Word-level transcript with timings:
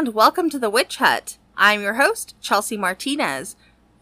and 0.00 0.14
welcome 0.14 0.48
to 0.48 0.58
the 0.58 0.70
Witch 0.70 0.96
Hut. 0.96 1.36
I'm 1.58 1.82
your 1.82 1.96
host, 1.96 2.34
Chelsea 2.40 2.78
Martinez. 2.78 3.54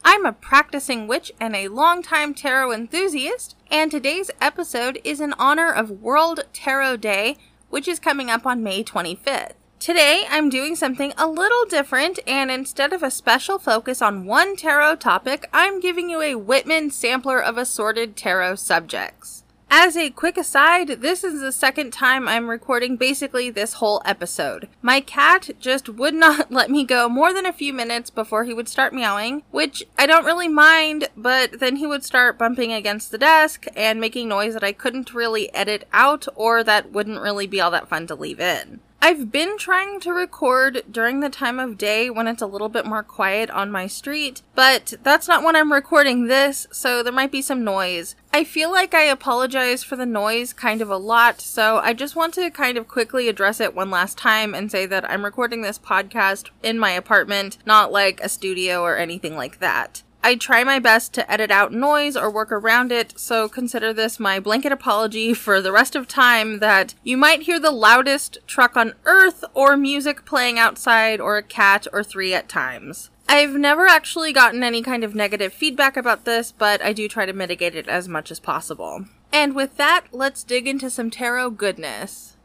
I'm 0.04 0.24
a 0.24 0.32
practicing 0.32 1.08
witch 1.08 1.32
and 1.40 1.56
a 1.56 1.66
longtime 1.66 2.34
tarot 2.34 2.70
enthusiast, 2.70 3.56
and 3.68 3.90
today's 3.90 4.30
episode 4.40 5.00
is 5.02 5.20
in 5.20 5.32
honor 5.40 5.72
of 5.72 5.90
World 5.90 6.44
Tarot 6.52 6.98
Day, 6.98 7.36
which 7.68 7.88
is 7.88 7.98
coming 7.98 8.30
up 8.30 8.46
on 8.46 8.62
May 8.62 8.84
25th. 8.84 9.54
Today, 9.80 10.24
I'm 10.30 10.48
doing 10.48 10.76
something 10.76 11.12
a 11.18 11.26
little 11.26 11.64
different, 11.68 12.20
and 12.28 12.48
instead 12.48 12.92
of 12.92 13.02
a 13.02 13.10
special 13.10 13.58
focus 13.58 14.00
on 14.00 14.24
one 14.24 14.54
tarot 14.54 14.96
topic, 14.96 15.48
I'm 15.52 15.80
giving 15.80 16.08
you 16.08 16.22
a 16.22 16.36
Whitman 16.36 16.92
sampler 16.92 17.42
of 17.42 17.58
assorted 17.58 18.16
tarot 18.16 18.54
subjects. 18.54 19.42
As 19.70 19.98
a 19.98 20.08
quick 20.08 20.38
aside, 20.38 21.02
this 21.02 21.22
is 21.22 21.40
the 21.42 21.52
second 21.52 21.92
time 21.92 22.26
I'm 22.26 22.48
recording 22.48 22.96
basically 22.96 23.50
this 23.50 23.74
whole 23.74 24.00
episode. 24.02 24.66
My 24.80 25.00
cat 25.00 25.50
just 25.60 25.90
would 25.90 26.14
not 26.14 26.50
let 26.50 26.70
me 26.70 26.84
go 26.84 27.06
more 27.06 27.34
than 27.34 27.44
a 27.44 27.52
few 27.52 27.74
minutes 27.74 28.08
before 28.08 28.44
he 28.44 28.54
would 28.54 28.68
start 28.68 28.94
meowing, 28.94 29.42
which 29.50 29.84
I 29.98 30.06
don't 30.06 30.24
really 30.24 30.48
mind, 30.48 31.08
but 31.16 31.60
then 31.60 31.76
he 31.76 31.86
would 31.86 32.02
start 32.02 32.38
bumping 32.38 32.72
against 32.72 33.10
the 33.10 33.18
desk 33.18 33.66
and 33.76 34.00
making 34.00 34.28
noise 34.28 34.54
that 34.54 34.64
I 34.64 34.72
couldn't 34.72 35.12
really 35.12 35.52
edit 35.54 35.86
out 35.92 36.26
or 36.34 36.64
that 36.64 36.92
wouldn't 36.92 37.20
really 37.20 37.46
be 37.46 37.60
all 37.60 37.70
that 37.70 37.88
fun 37.88 38.06
to 38.06 38.14
leave 38.14 38.40
in. 38.40 38.80
I've 39.00 39.30
been 39.30 39.56
trying 39.58 40.00
to 40.00 40.12
record 40.12 40.82
during 40.90 41.20
the 41.20 41.30
time 41.30 41.60
of 41.60 41.78
day 41.78 42.10
when 42.10 42.26
it's 42.26 42.42
a 42.42 42.46
little 42.46 42.68
bit 42.68 42.84
more 42.84 43.04
quiet 43.04 43.48
on 43.50 43.70
my 43.70 43.86
street, 43.86 44.42
but 44.56 44.94
that's 45.04 45.28
not 45.28 45.44
when 45.44 45.54
I'm 45.54 45.72
recording 45.72 46.26
this, 46.26 46.66
so 46.72 47.02
there 47.02 47.12
might 47.12 47.30
be 47.30 47.40
some 47.40 47.62
noise. 47.62 48.16
I 48.30 48.44
feel 48.44 48.70
like 48.70 48.92
I 48.92 49.04
apologize 49.04 49.82
for 49.82 49.96
the 49.96 50.04
noise 50.04 50.52
kind 50.52 50.82
of 50.82 50.90
a 50.90 50.98
lot, 50.98 51.40
so 51.40 51.78
I 51.78 51.94
just 51.94 52.14
want 52.14 52.34
to 52.34 52.50
kind 52.50 52.76
of 52.76 52.86
quickly 52.86 53.26
address 53.28 53.58
it 53.58 53.74
one 53.74 53.90
last 53.90 54.18
time 54.18 54.54
and 54.54 54.70
say 54.70 54.84
that 54.84 55.10
I'm 55.10 55.24
recording 55.24 55.62
this 55.62 55.78
podcast 55.78 56.50
in 56.62 56.78
my 56.78 56.90
apartment, 56.90 57.56
not 57.64 57.90
like 57.90 58.20
a 58.20 58.28
studio 58.28 58.82
or 58.82 58.98
anything 58.98 59.34
like 59.34 59.60
that. 59.60 60.02
I 60.22 60.34
try 60.34 60.62
my 60.62 60.78
best 60.78 61.14
to 61.14 61.30
edit 61.30 61.50
out 61.50 61.72
noise 61.72 62.16
or 62.16 62.30
work 62.30 62.52
around 62.52 62.92
it, 62.92 63.18
so 63.18 63.48
consider 63.48 63.94
this 63.94 64.20
my 64.20 64.38
blanket 64.40 64.72
apology 64.72 65.32
for 65.32 65.62
the 65.62 65.72
rest 65.72 65.96
of 65.96 66.06
time 66.06 66.58
that 66.58 66.94
you 67.02 67.16
might 67.16 67.42
hear 67.42 67.58
the 67.58 67.70
loudest 67.70 68.38
truck 68.46 68.76
on 68.76 68.94
earth 69.06 69.42
or 69.54 69.76
music 69.76 70.26
playing 70.26 70.58
outside 70.58 71.18
or 71.18 71.38
a 71.38 71.42
cat 71.42 71.86
or 71.92 72.04
three 72.04 72.34
at 72.34 72.48
times. 72.48 73.10
I've 73.30 73.54
never 73.54 73.86
actually 73.86 74.32
gotten 74.32 74.62
any 74.62 74.80
kind 74.80 75.04
of 75.04 75.14
negative 75.14 75.52
feedback 75.52 75.98
about 75.98 76.24
this, 76.24 76.50
but 76.50 76.82
I 76.82 76.94
do 76.94 77.08
try 77.08 77.26
to 77.26 77.34
mitigate 77.34 77.74
it 77.74 77.86
as 77.86 78.08
much 78.08 78.30
as 78.30 78.40
possible. 78.40 79.04
And 79.30 79.54
with 79.54 79.76
that, 79.76 80.06
let's 80.12 80.42
dig 80.42 80.66
into 80.66 80.88
some 80.88 81.10
tarot 81.10 81.50
goodness. 81.50 82.36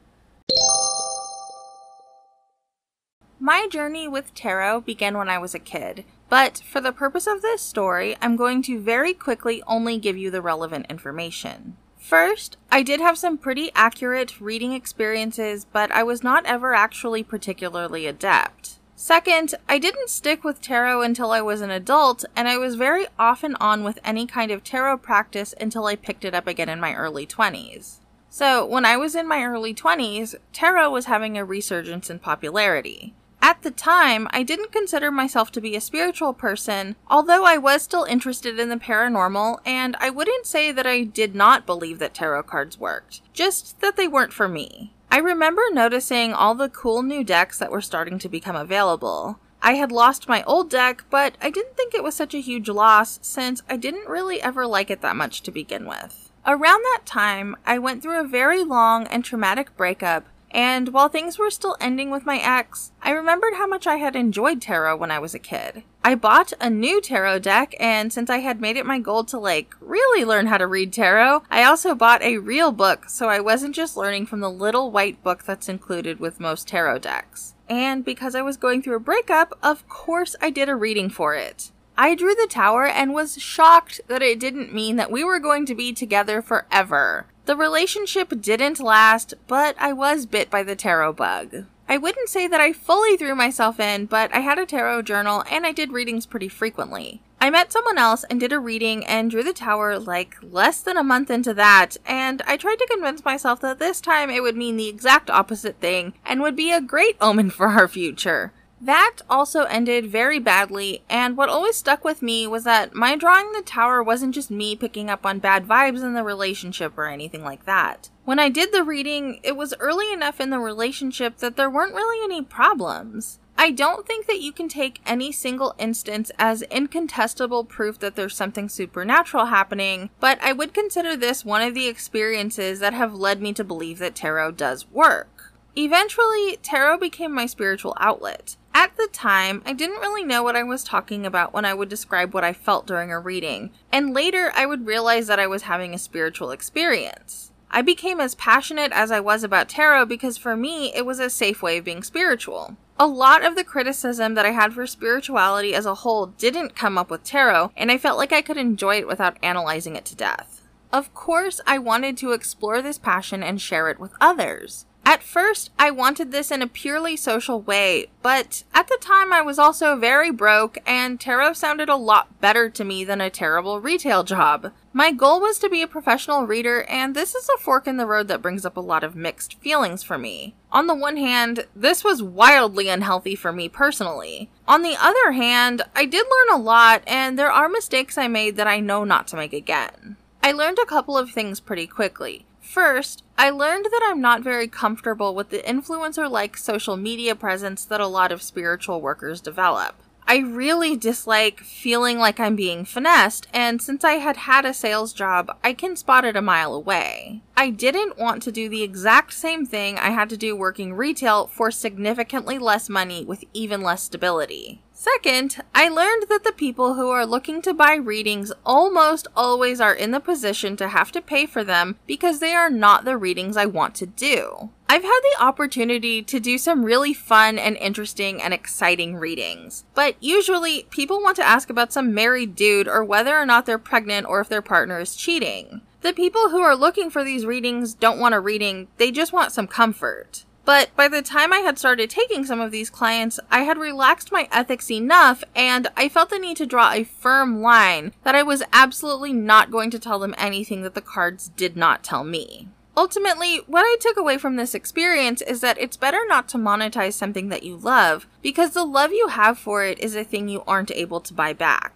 My 3.40 3.68
journey 3.72 4.10
with 4.10 4.36
tarot 4.36 4.82
began 4.82 5.18
when 5.18 5.30
I 5.30 5.38
was 5.38 5.56
a 5.56 5.60
kid. 5.60 6.04
But 6.30 6.62
for 6.66 6.82
the 6.82 6.92
purpose 6.92 7.28
of 7.28 7.42
this 7.42 7.62
story, 7.62 8.18
I'm 8.22 8.36
going 8.36 8.62
to 8.64 8.80
very 8.80 9.14
quickly 9.14 9.64
only 9.68 9.98
give 9.98 10.18
you 10.18 10.32
the 10.32 10.42
relevant 10.42 10.88
information. 10.90 11.78
First, 11.98 12.58
I 12.72 12.84
did 12.84 13.00
have 13.00 13.18
some 13.18 13.38
pretty 13.38 13.72
accurate 13.76 14.42
reading 14.42 14.74
experiences, 14.74 15.66
but 15.72 15.92
I 15.92 16.04
was 16.04 16.24
not 16.24 16.46
ever 16.46 16.74
actually 16.74 17.24
particularly 17.24 18.08
adept. 18.08 18.80
Second, 18.96 19.56
I 19.68 19.80
didn't 19.80 20.10
stick 20.10 20.44
with 20.44 20.62
tarot 20.62 21.02
until 21.02 21.32
I 21.32 21.42
was 21.42 21.62
an 21.62 21.72
adult, 21.72 22.26
and 22.36 22.48
I 22.48 22.58
was 22.58 22.76
very 22.76 23.08
off 23.18 23.44
and 23.44 23.58
on 23.60 23.84
with 23.84 24.00
any 24.04 24.28
kind 24.28 24.52
of 24.52 24.64
tarot 24.64 25.00
practice 25.00 25.54
until 25.60 25.88
I 25.88 25.96
picked 25.96 26.24
it 26.24 26.36
up 26.36 26.48
again 26.48 26.70
in 26.70 26.80
my 26.80 26.94
early 26.94 27.26
20s. 27.26 28.00
So, 28.30 28.66
when 28.66 28.86
I 28.86 28.98
was 28.98 29.16
in 29.16 29.28
my 29.28 29.44
early 29.44 29.74
20s, 29.74 30.36
tarot 30.54 30.92
was 30.92 31.06
having 31.06 31.38
a 31.38 31.46
resurgence 31.46 32.10
in 32.10 32.20
popularity. 32.20 33.14
At 33.44 33.62
the 33.62 33.72
time, 33.72 34.28
I 34.32 34.42
didn't 34.42 34.72
consider 34.72 35.12
myself 35.12 35.52
to 35.52 35.62
be 35.62 35.76
a 35.76 35.82
spiritual 35.82 36.34
person, 36.34 36.96
although 37.10 37.46
I 37.46 37.58
was 37.58 37.82
still 37.82 38.06
interested 38.06 38.58
in 38.58 38.70
the 38.70 38.78
paranormal, 38.78 39.60
and 39.66 39.98
I 40.00 40.12
wouldn't 40.12 40.46
say 40.46 40.72
that 40.72 40.88
I 40.88 41.04
did 41.04 41.36
not 41.36 41.66
believe 41.66 42.00
that 42.00 42.14
tarot 42.14 42.44
cards 42.44 42.80
worked, 42.80 43.22
just 43.34 43.82
that 43.82 43.98
they 43.98 44.08
weren't 44.08 44.32
for 44.32 44.48
me. 44.48 44.93
I 45.14 45.18
remember 45.18 45.62
noticing 45.72 46.34
all 46.34 46.56
the 46.56 46.70
cool 46.70 47.04
new 47.04 47.24
decks 47.24 47.60
that 47.60 47.70
were 47.70 47.82
starting 47.82 48.18
to 48.18 48.28
become 48.28 48.56
available. 48.56 49.38
I 49.62 49.74
had 49.74 49.92
lost 49.92 50.28
my 50.28 50.42
old 50.46 50.72
deck, 50.72 51.04
but 51.12 51.38
I 51.40 51.52
didn't 51.52 51.78
think 51.78 51.94
it 51.94 52.02
was 52.02 52.16
such 52.16 52.34
a 52.34 52.42
huge 52.42 52.68
loss 52.68 53.20
since 53.22 53.62
I 53.70 53.78
didn't 53.78 54.10
really 54.10 54.42
ever 54.42 54.66
like 54.66 54.90
it 54.90 55.02
that 55.02 55.16
much 55.16 55.44
to 55.44 55.52
begin 55.52 55.86
with. 55.86 56.32
Around 56.48 56.82
that 56.82 57.04
time, 57.06 57.56
I 57.64 57.78
went 57.78 58.02
through 58.02 58.22
a 58.22 58.28
very 58.28 58.64
long 58.64 59.06
and 59.06 59.24
traumatic 59.24 59.78
breakup 59.78 60.26
and 60.50 60.90
while 60.90 61.10
things 61.10 61.38
were 61.38 61.50
still 61.50 61.76
ending 61.80 62.10
with 62.10 62.26
my 62.26 62.38
ex, 62.38 62.92
I 63.02 63.12
remembered 63.12 63.56
how 63.56 63.68
much 63.68 63.88
I 63.88 63.98
had 63.98 64.16
enjoyed 64.16 64.62
tarot 64.62 64.98
when 64.98 65.12
I 65.12 65.20
was 65.20 65.34
a 65.34 65.40
kid. 65.40 65.84
I 66.06 66.16
bought 66.16 66.52
a 66.60 66.70
new 66.70 67.00
tarot 67.00 67.40
deck, 67.40 67.74
and 67.80 68.12
since 68.12 68.30
I 68.30 68.40
had 68.40 68.60
made 68.60 68.76
it 68.76 68.86
my 68.86 69.00
goal 69.00 69.24
to 69.26 69.40
like 69.40 69.74
really 69.80 70.26
learn 70.26 70.48
how 70.48 70.58
to 70.58 70.68
read 70.68 70.92
tarot, 70.92 71.44
I 71.50 71.64
also 71.64 71.96
bought 71.96 72.22
a 72.22 72.40
real 72.40 72.74
book 72.74 73.10
so 73.10 73.30
I 73.30 73.40
wasn't 73.40 73.74
just 73.74 73.96
learning 73.96 74.26
from 74.26 74.42
the 74.42 74.52
little 74.52 74.92
white 74.92 75.24
book 75.24 75.44
that's 75.44 75.70
included 75.70 76.20
with 76.20 76.42
most 76.42 76.68
tarot 76.68 77.00
decks. 77.00 77.56
And 77.70 78.04
because 78.04 78.36
I 78.36 78.42
was 78.42 78.58
going 78.58 78.82
through 78.82 78.98
a 78.98 79.00
breakup, 79.00 79.58
of 79.64 79.88
course 79.88 80.36
I 80.42 80.50
did 80.50 80.68
a 80.68 80.76
reading 80.76 81.10
for 81.10 81.36
it. 81.36 81.72
I 81.98 82.16
drew 82.16 82.36
the 82.36 82.48
tower 82.50 82.86
and 82.86 83.14
was 83.14 83.42
shocked 83.42 84.02
that 84.08 84.22
it 84.22 84.42
didn't 84.42 84.74
mean 84.74 84.98
that 84.98 85.12
we 85.12 85.24
were 85.24 85.40
going 85.40 85.66
to 85.68 85.76
be 85.76 85.94
together 85.94 86.42
forever. 86.42 87.28
The 87.46 87.56
relationship 87.56 88.42
didn't 88.42 88.80
last, 88.80 89.36
but 89.48 89.76
I 89.80 89.94
was 89.94 90.26
bit 90.26 90.50
by 90.50 90.64
the 90.64 90.76
tarot 90.76 91.14
bug. 91.14 91.66
I 91.88 91.98
wouldn't 91.98 92.30
say 92.30 92.48
that 92.48 92.62
I 92.62 92.74
fully 92.74 93.18
threw 93.18 93.36
myself 93.36 93.80
in, 93.80 94.06
but 94.06 94.34
I 94.34 94.40
had 94.40 94.58
a 94.58 94.66
tarot 94.66 95.04
journal 95.04 95.44
and 95.50 95.66
I 95.66 95.72
did 95.72 95.92
readings 95.92 96.26
pretty 96.26 96.48
frequently. 96.48 97.22
I 97.44 97.50
met 97.50 97.74
someone 97.74 97.98
else 97.98 98.24
and 98.30 98.40
did 98.40 98.54
a 98.54 98.60
reading 98.60 99.06
and 99.06 99.30
drew 99.30 99.44
the 99.44 99.52
tower 99.52 100.00
like 100.00 100.38
less 100.42 100.80
than 100.82 100.96
a 100.96 101.04
month 101.04 101.30
into 101.30 101.54
that, 101.56 101.98
and 102.06 102.42
I 102.48 102.56
tried 102.56 102.78
to 102.78 102.88
convince 102.90 103.26
myself 103.26 103.60
that 103.60 103.80
this 103.80 104.00
time 104.00 104.30
it 104.30 104.42
would 104.42 104.56
mean 104.56 104.78
the 104.78 104.88
exact 104.88 105.30
opposite 105.30 105.76
thing 105.82 106.14
and 106.26 106.42
would 106.42 106.56
be 106.56 106.72
a 106.72 106.80
great 106.80 107.18
omen 107.20 107.50
for 107.50 107.68
our 107.68 107.90
future. 107.90 108.54
That 108.80 109.18
also 109.30 109.64
ended 109.64 110.08
very 110.08 110.40
badly, 110.40 111.04
and 111.10 111.36
what 111.36 111.50
always 111.50 111.76
stuck 111.76 112.06
with 112.06 112.22
me 112.22 112.48
was 112.48 112.64
that 112.64 112.94
my 112.94 113.18
drawing 113.18 113.52
the 113.52 113.62
tower 113.62 114.02
wasn't 114.02 114.36
just 114.36 114.50
me 114.50 114.78
picking 114.78 115.10
up 115.10 115.26
on 115.26 115.40
bad 115.40 115.68
vibes 115.68 116.02
in 116.02 116.14
the 116.14 116.24
relationship 116.24 116.98
or 116.98 117.08
anything 117.08 117.44
like 117.44 117.66
that. 117.66 118.10
When 118.26 118.40
I 118.40 118.48
did 118.48 118.72
the 118.72 118.86
reading, 118.86 119.42
it 119.44 119.58
was 119.58 119.74
early 119.82 120.14
enough 120.14 120.40
in 120.40 120.50
the 120.50 120.60
relationship 120.60 121.40
that 121.40 121.58
there 121.58 121.70
weren't 121.70 121.94
really 121.94 122.24
any 122.24 122.42
problems. 122.42 123.38
I 123.58 123.70
don't 123.72 124.08
think 124.08 124.28
that 124.28 124.40
you 124.40 124.54
can 124.54 124.70
take 124.70 125.02
any 125.06 125.34
single 125.34 125.76
instance 125.78 126.32
as 126.40 126.64
incontestable 126.72 127.68
proof 127.68 128.00
that 128.00 128.16
there's 128.16 128.36
something 128.36 128.70
supernatural 128.70 129.48
happening, 129.48 130.10
but 130.22 130.42
I 130.42 130.54
would 130.54 130.74
consider 130.74 131.18
this 131.18 131.44
one 131.44 131.62
of 131.62 131.74
the 131.74 131.88
experiences 131.88 132.80
that 132.80 132.94
have 132.94 133.14
led 133.14 133.42
me 133.42 133.52
to 133.54 133.64
believe 133.64 134.00
that 134.00 134.16
tarot 134.16 134.52
does 134.52 134.90
work. 134.90 135.54
Eventually, 135.76 136.58
tarot 136.64 137.00
became 137.00 137.34
my 137.34 137.46
spiritual 137.46 137.94
outlet. 138.00 138.56
At 138.74 138.96
the 138.96 139.10
time, 139.12 139.62
I 139.66 139.74
didn't 139.74 140.00
really 140.00 140.24
know 140.24 140.44
what 140.44 140.56
I 140.56 140.64
was 140.64 140.86
talking 140.86 141.26
about 141.26 141.54
when 141.54 141.66
I 141.66 141.74
would 141.74 141.90
describe 141.90 142.34
what 142.34 142.46
I 142.46 142.54
felt 142.54 142.88
during 142.88 143.12
a 143.12 143.20
reading, 143.20 143.72
and 143.92 144.14
later 144.14 144.54
I 144.56 144.66
would 144.66 144.88
realize 144.88 145.28
that 145.28 145.40
I 145.40 145.48
was 145.48 145.64
having 145.64 145.94
a 145.94 146.00
spiritual 146.00 146.52
experience. 146.52 147.52
I 147.76 147.82
became 147.82 148.20
as 148.20 148.36
passionate 148.36 148.92
as 148.92 149.12
I 149.12 149.20
was 149.20 149.44
about 149.44 149.68
tarot 149.68 150.06
because 150.06 150.38
for 150.38 150.56
me, 150.56 150.94
it 150.94 151.08
was 151.08 151.20
a 151.20 151.28
safe 151.28 151.64
way 151.64 151.80
of 151.80 151.86
being 151.86 152.04
spiritual. 152.04 152.78
A 153.00 153.08
lot 153.08 153.44
of 153.44 153.56
the 153.56 153.64
criticism 153.64 154.36
that 154.36 154.46
I 154.46 154.52
had 154.52 154.74
for 154.74 154.86
spirituality 154.86 155.74
as 155.74 155.88
a 155.88 155.96
whole 155.96 156.28
didn't 156.28 156.76
come 156.76 157.00
up 157.00 157.10
with 157.10 157.24
tarot, 157.24 157.72
and 157.76 157.92
I 157.92 157.98
felt 157.98 158.20
like 158.20 158.32
I 158.32 158.44
could 158.44 158.58
enjoy 158.58 158.98
it 158.98 159.08
without 159.08 159.38
analyzing 159.42 159.96
it 159.96 160.06
to 160.06 160.16
death. 160.16 160.62
Of 160.92 161.16
course, 161.16 161.60
I 161.66 161.80
wanted 161.80 162.16
to 162.18 162.34
explore 162.34 162.84
this 162.84 163.00
passion 163.00 163.42
and 163.42 163.60
share 163.60 163.90
it 163.90 164.00
with 164.00 164.14
others. 164.22 164.86
At 165.04 165.24
first, 165.24 165.72
I 165.80 165.90
wanted 165.90 166.32
this 166.32 166.52
in 166.52 166.62
a 166.62 166.68
purely 166.68 167.18
social 167.18 167.60
way, 167.60 168.06
but 168.22 168.64
at 168.76 168.88
the 168.88 169.00
time 169.02 169.34
I 169.34 169.42
was 169.42 169.58
also 169.58 169.98
very 169.98 170.30
broke 170.30 170.78
and 170.86 171.20
tarot 171.20 171.54
sounded 171.54 171.90
a 171.90 171.96
lot 171.96 172.40
better 172.40 172.70
to 172.70 172.84
me 172.84 173.04
than 173.04 173.20
a 173.20 173.32
terrible 173.32 173.82
retail 173.82 174.24
job. 174.24 174.72
My 174.96 175.12
goal 175.12 175.42
was 175.42 175.58
to 175.58 175.70
be 175.70 175.82
a 175.82 175.88
professional 175.88 176.46
reader, 176.46 176.84
and 176.84 177.16
this 177.16 177.34
is 177.34 177.50
a 177.50 177.58
fork 177.58 177.88
in 177.88 177.98
the 177.98 178.06
road 178.06 178.28
that 178.28 178.44
brings 178.44 178.64
up 178.64 178.78
a 178.78 178.80
lot 178.80 179.04
of 179.04 179.16
mixed 179.16 179.56
feelings 179.56 180.04
for 180.04 180.20
me. 180.20 180.54
On 180.72 180.86
the 180.86 180.94
one 180.94 181.18
hand, 181.18 181.66
this 181.76 182.04
was 182.04 182.22
wildly 182.22 182.90
unhealthy 182.90 183.36
for 183.36 183.52
me 183.52 183.68
personally. 183.68 184.52
On 184.68 184.84
the 184.84 184.96
other 185.00 185.32
hand, 185.32 185.82
I 185.96 186.06
did 186.06 186.28
learn 186.28 186.60
a 186.60 186.62
lot, 186.62 187.02
and 187.08 187.40
there 187.40 187.52
are 187.52 187.68
mistakes 187.68 188.20
I 188.20 188.28
made 188.28 188.56
that 188.58 188.68
I 188.68 188.80
know 188.80 189.04
not 189.04 189.28
to 189.30 189.36
make 189.36 189.52
again. 189.52 190.16
I 190.44 190.52
learned 190.52 190.78
a 190.78 190.86
couple 190.86 191.18
of 191.18 191.32
things 191.32 191.60
pretty 191.60 191.88
quickly. 191.88 192.46
First, 192.62 193.24
I 193.36 193.50
learned 193.50 193.86
that 193.86 194.04
I'm 194.06 194.22
not 194.22 194.44
very 194.44 194.68
comfortable 194.68 195.34
with 195.34 195.50
the 195.50 195.64
influencer 195.64 196.30
like 196.30 196.56
social 196.56 196.98
media 196.98 197.34
presence 197.34 197.84
that 197.86 198.00
a 198.00 198.06
lot 198.06 198.32
of 198.32 198.44
spiritual 198.44 199.02
workers 199.02 199.42
develop. 199.42 199.96
I 200.28 200.38
really 200.38 200.96
dislike 200.96 201.60
feeling 201.60 202.18
like 202.18 202.40
I'm 202.40 202.56
being 202.56 202.86
finessed, 202.86 203.48
and 203.54 203.82
since 203.82 204.04
I 204.04 204.14
had 204.14 204.38
had 204.38 204.66
a 204.66 204.74
sales 204.74 205.14
job, 205.14 205.58
I 205.64 205.74
can 205.74 205.96
spot 205.96 206.26
it 206.26 206.38
a 206.38 206.42
mile 206.42 206.74
away. 206.74 207.42
I 207.58 207.72
didn't 207.72 208.18
want 208.18 208.44
to 208.44 208.52
do 208.52 208.70
the 208.70 208.84
exact 208.84 209.34
same 209.34 209.66
thing 209.66 209.98
I 209.98 210.12
had 210.12 210.30
to 210.30 210.38
do 210.38 210.56
working 210.56 210.94
retail 210.94 211.48
for 211.48 211.72
significantly 211.72 212.58
less 212.58 212.90
money 212.90 213.26
with 213.26 213.44
even 213.54 213.82
less 213.82 214.04
stability. 214.04 214.83
Second, 215.04 215.58
I 215.76 215.90
learned 215.90 216.28
that 216.30 216.46
the 216.46 216.54
people 216.54 216.94
who 216.94 217.10
are 217.10 217.26
looking 217.26 217.62
to 217.64 217.74
buy 217.74 217.96
readings 217.96 218.54
almost 218.66 219.28
always 219.36 219.82
are 219.82 219.94
in 219.94 220.12
the 220.12 220.22
position 220.22 220.78
to 220.78 220.88
have 220.88 221.12
to 221.12 221.22
pay 221.22 221.46
for 221.46 221.62
them 221.62 221.98
because 222.08 222.40
they 222.40 222.54
are 222.54 222.70
not 222.70 223.04
the 223.04 223.18
readings 223.18 223.58
I 223.58 223.66
want 223.66 223.96
to 223.96 224.06
do. 224.06 224.70
I've 224.88 225.04
had 225.04 225.20
the 225.22 225.44
opportunity 225.44 226.22
to 226.22 226.40
do 226.40 226.58
some 226.58 226.86
really 226.86 227.14
fun 227.14 227.60
and 227.60 227.76
interesting 227.76 228.42
and 228.42 228.54
exciting 228.54 229.18
readings, 229.18 229.84
but 229.94 230.16
usually 230.22 230.84
people 230.90 231.22
want 231.22 231.36
to 231.36 231.46
ask 231.46 231.70
about 231.70 231.92
some 231.92 232.14
married 232.14 232.56
dude 232.56 232.88
or 232.88 233.04
whether 233.04 233.38
or 233.38 233.46
not 233.46 233.66
they're 233.66 233.78
pregnant 233.78 234.26
or 234.28 234.40
if 234.40 234.48
their 234.48 234.62
partner 234.62 235.02
is 235.02 235.18
cheating. 235.18 235.82
The 236.00 236.14
people 236.14 236.50
who 236.50 236.62
are 236.62 236.78
looking 236.78 237.10
for 237.10 237.26
these 237.26 237.46
readings 237.46 237.94
don't 237.94 238.20
want 238.20 238.36
a 238.36 238.40
reading, 238.40 238.88
they 238.96 239.12
just 239.12 239.34
want 239.34 239.52
some 239.52 239.68
comfort. 239.68 240.46
But 240.66 240.96
by 240.96 241.08
the 241.08 241.22
time 241.22 241.52
I 241.52 241.60
had 241.60 241.78
started 241.78 242.10
taking 242.10 242.46
some 242.46 242.62
of 242.62 242.72
these 242.72 242.90
clients, 242.90 243.40
I 243.52 243.64
had 243.64 243.78
relaxed 243.78 244.32
my 244.32 244.48
ethics 244.52 244.90
enough 244.90 245.44
and 245.56 245.88
I 245.98 246.08
felt 246.08 246.30
the 246.30 246.40
need 246.40 246.58
to 246.58 246.66
draw 246.66 246.92
a 246.92 247.04
firm 247.04 247.62
line 247.62 248.14
that 248.24 248.36
I 248.36 248.44
was 248.44 248.64
absolutely 248.72 249.34
not 249.34 249.72
going 249.72 249.92
to 249.92 250.00
tell 250.00 250.20
them 250.20 250.36
anything 250.38 250.82
that 250.84 250.94
the 250.94 251.02
cards 251.02 251.50
did 251.50 251.76
not 251.76 252.04
tell 252.04 252.24
me. 252.24 252.70
Ultimately, 252.96 253.58
what 253.66 253.82
I 253.82 253.98
took 254.00 254.18
away 254.18 254.38
from 254.38 254.56
this 254.56 254.76
experience 254.76 255.42
is 255.42 255.62
that 255.62 255.80
it's 255.80 255.98
better 255.98 256.22
not 256.28 256.48
to 256.50 256.60
monetize 256.60 257.14
something 257.14 257.50
that 257.50 257.64
you 257.64 257.76
love 257.76 258.28
because 258.44 258.72
the 258.72 258.86
love 258.86 259.12
you 259.12 259.30
have 259.30 259.58
for 259.58 259.84
it 259.84 260.00
is 260.00 260.16
a 260.16 260.24
thing 260.24 260.48
you 260.48 260.64
aren't 260.68 260.92
able 260.92 261.20
to 261.22 261.34
buy 261.34 261.54
back. 261.54 261.94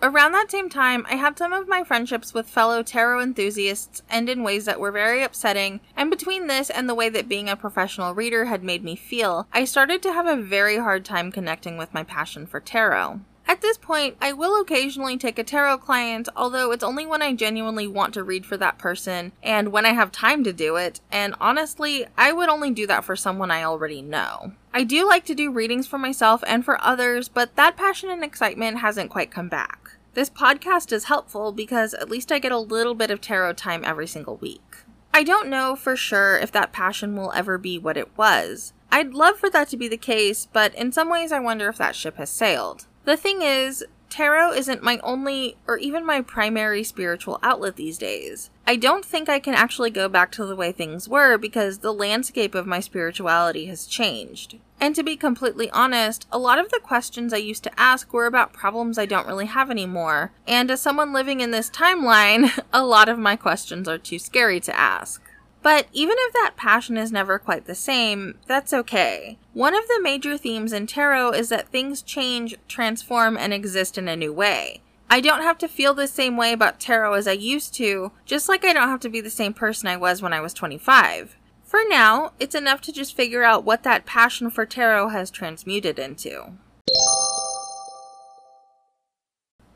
Around 0.00 0.30
that 0.32 0.50
same 0.50 0.68
time, 0.68 1.04
I 1.10 1.16
had 1.16 1.36
some 1.36 1.52
of 1.52 1.66
my 1.66 1.82
friendships 1.82 2.32
with 2.32 2.48
fellow 2.48 2.84
tarot 2.84 3.20
enthusiasts 3.20 4.00
end 4.08 4.28
in 4.28 4.44
ways 4.44 4.64
that 4.64 4.78
were 4.78 4.92
very 4.92 5.24
upsetting, 5.24 5.80
and 5.96 6.08
between 6.08 6.46
this 6.46 6.70
and 6.70 6.88
the 6.88 6.94
way 6.94 7.08
that 7.08 7.28
being 7.28 7.48
a 7.48 7.56
professional 7.56 8.14
reader 8.14 8.44
had 8.44 8.62
made 8.62 8.84
me 8.84 8.94
feel, 8.94 9.48
I 9.52 9.64
started 9.64 10.00
to 10.02 10.12
have 10.12 10.26
a 10.26 10.40
very 10.40 10.76
hard 10.76 11.04
time 11.04 11.32
connecting 11.32 11.76
with 11.76 11.92
my 11.92 12.04
passion 12.04 12.46
for 12.46 12.60
tarot. 12.60 13.20
At 13.48 13.62
this 13.62 13.78
point, 13.78 14.16
I 14.20 14.34
will 14.34 14.60
occasionally 14.60 15.16
take 15.16 15.38
a 15.38 15.42
tarot 15.42 15.78
client, 15.78 16.28
although 16.36 16.70
it's 16.70 16.84
only 16.84 17.06
when 17.06 17.22
I 17.22 17.34
genuinely 17.34 17.86
want 17.86 18.12
to 18.14 18.22
read 18.22 18.44
for 18.44 18.58
that 18.58 18.78
person 18.78 19.32
and 19.42 19.72
when 19.72 19.86
I 19.86 19.94
have 19.94 20.12
time 20.12 20.44
to 20.44 20.52
do 20.52 20.76
it, 20.76 21.00
and 21.10 21.34
honestly, 21.40 22.06
I 22.16 22.30
would 22.30 22.50
only 22.50 22.70
do 22.70 22.86
that 22.86 23.04
for 23.04 23.16
someone 23.16 23.50
I 23.50 23.64
already 23.64 24.02
know. 24.02 24.52
I 24.72 24.84
do 24.84 25.08
like 25.08 25.24
to 25.24 25.34
do 25.34 25.50
readings 25.50 25.86
for 25.86 25.98
myself 25.98 26.44
and 26.46 26.62
for 26.62 26.80
others, 26.84 27.28
but 27.28 27.56
that 27.56 27.76
passion 27.76 28.10
and 28.10 28.22
excitement 28.22 28.78
hasn't 28.78 29.10
quite 29.10 29.30
come 29.30 29.48
back. 29.48 29.87
This 30.18 30.30
podcast 30.30 30.90
is 30.90 31.04
helpful 31.04 31.52
because 31.52 31.94
at 31.94 32.10
least 32.10 32.32
I 32.32 32.40
get 32.40 32.50
a 32.50 32.58
little 32.58 32.96
bit 32.96 33.12
of 33.12 33.20
tarot 33.20 33.52
time 33.52 33.84
every 33.84 34.08
single 34.08 34.36
week. 34.38 34.78
I 35.14 35.22
don't 35.22 35.48
know 35.48 35.76
for 35.76 35.94
sure 35.94 36.36
if 36.36 36.50
that 36.50 36.72
passion 36.72 37.14
will 37.14 37.30
ever 37.36 37.56
be 37.56 37.78
what 37.78 37.96
it 37.96 38.18
was. 38.18 38.72
I'd 38.90 39.14
love 39.14 39.38
for 39.38 39.48
that 39.50 39.68
to 39.68 39.76
be 39.76 39.86
the 39.86 39.96
case, 39.96 40.48
but 40.52 40.74
in 40.74 40.90
some 40.90 41.08
ways 41.08 41.30
I 41.30 41.38
wonder 41.38 41.68
if 41.68 41.78
that 41.78 41.94
ship 41.94 42.16
has 42.16 42.30
sailed. 42.30 42.88
The 43.04 43.16
thing 43.16 43.42
is, 43.42 43.84
tarot 44.10 44.54
isn't 44.54 44.82
my 44.82 44.98
only 45.04 45.56
or 45.68 45.78
even 45.78 46.04
my 46.04 46.20
primary 46.20 46.82
spiritual 46.82 47.38
outlet 47.44 47.76
these 47.76 47.96
days. 47.96 48.50
I 48.66 48.74
don't 48.74 49.04
think 49.04 49.28
I 49.28 49.38
can 49.38 49.54
actually 49.54 49.90
go 49.90 50.08
back 50.08 50.32
to 50.32 50.44
the 50.44 50.56
way 50.56 50.72
things 50.72 51.08
were 51.08 51.38
because 51.38 51.78
the 51.78 51.94
landscape 51.94 52.56
of 52.56 52.66
my 52.66 52.80
spirituality 52.80 53.66
has 53.66 53.86
changed. 53.86 54.58
And 54.80 54.94
to 54.94 55.02
be 55.02 55.16
completely 55.16 55.70
honest, 55.70 56.26
a 56.30 56.38
lot 56.38 56.58
of 56.58 56.70
the 56.70 56.80
questions 56.82 57.32
I 57.32 57.38
used 57.38 57.64
to 57.64 57.80
ask 57.80 58.12
were 58.12 58.26
about 58.26 58.52
problems 58.52 58.96
I 58.96 59.06
don't 59.06 59.26
really 59.26 59.46
have 59.46 59.70
anymore. 59.70 60.32
And 60.46 60.70
as 60.70 60.80
someone 60.80 61.12
living 61.12 61.40
in 61.40 61.50
this 61.50 61.70
timeline, 61.70 62.50
a 62.72 62.84
lot 62.84 63.08
of 63.08 63.18
my 63.18 63.36
questions 63.36 63.88
are 63.88 63.98
too 63.98 64.18
scary 64.18 64.60
to 64.60 64.76
ask. 64.78 65.22
But 65.62 65.88
even 65.92 66.16
if 66.18 66.32
that 66.34 66.54
passion 66.56 66.96
is 66.96 67.10
never 67.10 67.38
quite 67.38 67.66
the 67.66 67.74
same, 67.74 68.38
that's 68.46 68.72
okay. 68.72 69.38
One 69.52 69.74
of 69.74 69.88
the 69.88 70.00
major 70.00 70.38
themes 70.38 70.72
in 70.72 70.86
tarot 70.86 71.32
is 71.32 71.48
that 71.48 71.68
things 71.68 72.00
change, 72.00 72.56
transform, 72.68 73.36
and 73.36 73.52
exist 73.52 73.98
in 73.98 74.06
a 74.06 74.16
new 74.16 74.32
way. 74.32 74.82
I 75.10 75.20
don't 75.20 75.42
have 75.42 75.58
to 75.58 75.68
feel 75.68 75.94
the 75.94 76.06
same 76.06 76.36
way 76.36 76.52
about 76.52 76.78
tarot 76.78 77.14
as 77.14 77.26
I 77.26 77.32
used 77.32 77.74
to, 77.74 78.12
just 78.26 78.48
like 78.48 78.64
I 78.64 78.72
don't 78.72 78.88
have 78.88 79.00
to 79.00 79.08
be 79.08 79.20
the 79.20 79.30
same 79.30 79.54
person 79.54 79.88
I 79.88 79.96
was 79.96 80.20
when 80.20 80.34
I 80.34 80.40
was 80.40 80.52
25. 80.52 81.37
For 81.68 81.80
now, 81.86 82.32
it's 82.40 82.54
enough 82.54 82.80
to 82.82 82.92
just 82.92 83.14
figure 83.14 83.44
out 83.44 83.62
what 83.62 83.82
that 83.82 84.06
passion 84.06 84.48
for 84.48 84.64
tarot 84.64 85.10
has 85.10 85.30
transmuted 85.30 85.98
into. 85.98 86.52